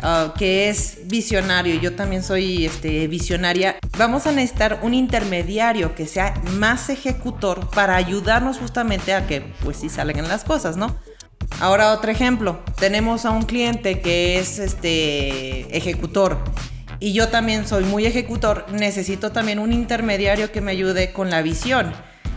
uh, 0.03 0.37
que 0.37 0.69
es 0.69 0.99
visionario, 1.05 1.81
yo 1.81 1.95
también 1.95 2.21
soy 2.21 2.67
este, 2.67 3.07
visionaria, 3.07 3.79
vamos 3.97 4.27
a 4.27 4.31
necesitar 4.31 4.79
un 4.83 4.93
intermediario 4.93 5.95
que 5.95 6.05
sea 6.05 6.35
más 6.51 6.89
ejecutor 6.89 7.67
para 7.71 7.95
ayudarnos 7.95 8.59
justamente 8.59 9.15
a 9.15 9.25
que 9.25 9.41
pues 9.63 9.77
sí 9.77 9.89
salgan 9.89 10.27
las 10.27 10.43
cosas, 10.43 10.77
¿no? 10.77 10.95
Ahora 11.59 11.93
otro 11.93 12.11
ejemplo, 12.11 12.59
tenemos 12.79 13.25
a 13.25 13.31
un 13.31 13.43
cliente 13.43 13.99
que 14.01 14.39
es 14.39 14.59
este 14.59 15.75
ejecutor 15.75 16.37
y 16.99 17.13
yo 17.13 17.29
también 17.29 17.67
soy 17.67 17.83
muy 17.83 18.05
ejecutor, 18.05 18.65
necesito 18.71 19.31
también 19.31 19.59
un 19.59 19.73
intermediario 19.73 20.51
que 20.51 20.61
me 20.61 20.71
ayude 20.71 21.11
con 21.13 21.29
la 21.29 21.41
visión. 21.41 21.93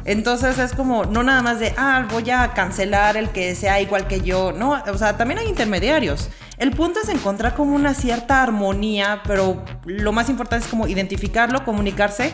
Entonces 0.06 0.58
es 0.58 0.72
como, 0.72 1.04
no 1.04 1.22
nada 1.22 1.40
más 1.42 1.60
de, 1.60 1.72
ah, 1.78 2.06
voy 2.10 2.30
a 2.30 2.52
cancelar 2.52 3.16
el 3.16 3.30
que 3.30 3.54
sea 3.54 3.80
igual 3.80 4.06
que 4.06 4.20
yo, 4.20 4.52
no, 4.52 4.82
o 4.86 4.98
sea, 4.98 5.16
también 5.16 5.40
hay 5.40 5.48
intermediarios. 5.48 6.28
El 6.58 6.70
punto 6.72 7.00
es 7.00 7.08
encontrar 7.08 7.54
como 7.54 7.74
una 7.74 7.94
cierta 7.94 8.42
armonía, 8.42 9.22
pero 9.26 9.64
lo 9.86 10.12
más 10.12 10.28
importante 10.28 10.66
es 10.66 10.70
como 10.70 10.86
identificarlo, 10.86 11.64
comunicarse 11.64 12.32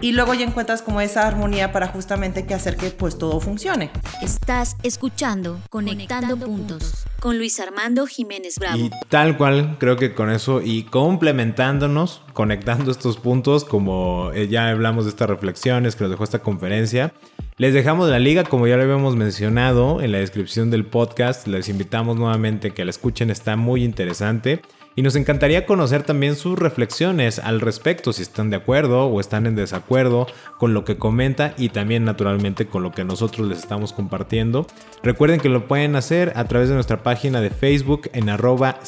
y 0.00 0.12
luego 0.12 0.34
ya 0.34 0.44
encuentras 0.44 0.82
como 0.82 1.00
esa 1.00 1.26
armonía 1.26 1.72
para 1.72 1.88
justamente 1.88 2.46
que 2.46 2.54
hacer 2.54 2.76
que 2.76 2.90
pues 2.90 3.18
todo 3.18 3.40
funcione. 3.40 3.90
Estás 4.22 4.76
escuchando 4.82 5.60
Conectando, 5.70 6.36
puntos, 6.36 7.06
con 7.20 7.38
Luis 7.38 7.58
Armando 7.60 8.06
Jiménez 8.06 8.58
Bravo. 8.58 8.78
Y 8.78 8.90
tal 9.08 9.36
cual, 9.36 9.76
creo 9.78 9.96
que 9.96 10.14
con 10.14 10.30
eso 10.30 10.60
y 10.62 10.84
complementándonos, 10.84 12.22
conectando 12.32 12.90
estos 12.90 13.16
puntos, 13.16 13.64
como 13.64 14.30
eh, 14.34 14.48
ya 14.48 14.68
hablamos 14.68 15.04
de 15.04 15.10
estas 15.10 15.28
reflexiones 15.28 15.96
que 15.96 16.04
nos 16.04 16.10
dejó 16.10 16.24
esta 16.24 16.40
conferencia, 16.40 17.12
les 17.58 17.72
dejamos 17.72 18.10
la 18.10 18.18
liga, 18.18 18.44
como 18.44 18.66
ya 18.66 18.76
lo 18.76 18.82
habíamos 18.82 19.16
mencionado 19.16 20.02
en 20.02 20.12
la 20.12 20.18
descripción 20.18 20.70
del 20.70 20.84
podcast, 20.84 21.46
les 21.46 21.70
invitamos 21.70 22.16
nuevamente 22.16 22.72
que 22.72 22.84
la 22.84 22.90
escuchen, 22.90 23.30
está 23.30 23.56
muy 23.56 23.82
interesante. 23.82 24.60
Y 24.98 25.02
nos 25.02 25.14
encantaría 25.14 25.66
conocer 25.66 26.04
también 26.04 26.36
sus 26.36 26.58
reflexiones 26.58 27.38
al 27.38 27.60
respecto, 27.60 28.14
si 28.14 28.22
están 28.22 28.48
de 28.48 28.56
acuerdo 28.56 29.04
o 29.04 29.20
están 29.20 29.44
en 29.44 29.54
desacuerdo 29.54 30.26
con 30.58 30.72
lo 30.72 30.86
que 30.86 30.96
comenta 30.96 31.52
y 31.58 31.68
también 31.68 32.06
naturalmente 32.06 32.66
con 32.66 32.82
lo 32.82 32.92
que 32.92 33.04
nosotros 33.04 33.46
les 33.46 33.58
estamos 33.58 33.92
compartiendo. 33.92 34.66
Recuerden 35.02 35.38
que 35.38 35.50
lo 35.50 35.68
pueden 35.68 35.96
hacer 35.96 36.32
a 36.34 36.44
través 36.44 36.70
de 36.70 36.74
nuestra 36.76 37.02
página 37.02 37.42
de 37.42 37.50
Facebook 37.50 38.08
en 38.14 38.30
arroba 38.30 38.80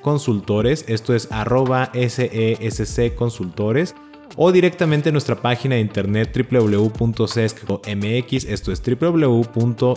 Consultores, 0.00 0.84
esto 0.86 1.12
es 1.12 1.26
arroba 1.32 1.90
SESC 1.92 3.16
Consultores 3.16 3.96
o 4.36 4.52
directamente 4.52 5.08
en 5.08 5.14
nuestra 5.14 5.42
página 5.42 5.74
de 5.74 5.80
internet 5.80 6.30
www.sesc.mx, 6.52 8.44
esto 8.44 8.70
es 8.70 8.80
www.sesc.com.mx. 8.80 9.88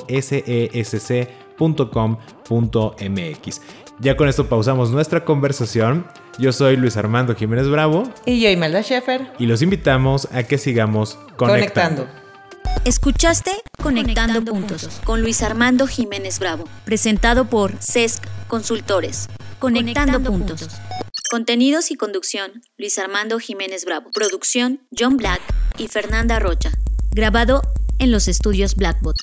Ya 3.99 4.17
con 4.17 4.27
esto 4.27 4.47
pausamos 4.47 4.91
nuestra 4.91 5.25
conversación. 5.25 6.07
Yo 6.39 6.51
soy 6.51 6.75
Luis 6.77 6.97
Armando 6.97 7.35
Jiménez 7.35 7.67
Bravo. 7.67 8.11
Y 8.25 8.39
yo, 8.39 8.49
Imelda 8.49 8.81
Schaefer. 8.81 9.31
Y 9.37 9.45
los 9.45 9.61
invitamos 9.61 10.27
a 10.31 10.43
que 10.43 10.57
sigamos 10.57 11.17
conectando. 11.37 12.07
Escuchaste 12.83 13.51
Conectando, 13.81 14.43
puntos, 14.43 15.01
con 15.03 15.21
Luis 15.21 15.43
Armando 15.43 15.87
Jiménez 15.87 16.39
Bravo, 16.39 16.65
presentado 16.85 17.45
por 17.45 17.73
CESC 17.77 18.23
Consultores. 18.47 19.27
Conectando, 19.59 20.21
puntos. 20.21 20.67
Contenidos 21.29 21.91
y 21.91 21.95
conducción, 21.95 22.61
Luis 22.77 22.97
Armando 22.99 23.39
Jiménez 23.39 23.85
Bravo. 23.85 24.09
Producción, 24.11 24.81
John 24.97 25.17
Black 25.17 25.41
y 25.77 25.87
Fernanda 25.87 26.39
Rocha. 26.39 26.71
Grabado 27.11 27.61
en 27.99 28.11
los 28.11 28.27
estudios 28.27 28.75
Blackbot. 28.75 29.15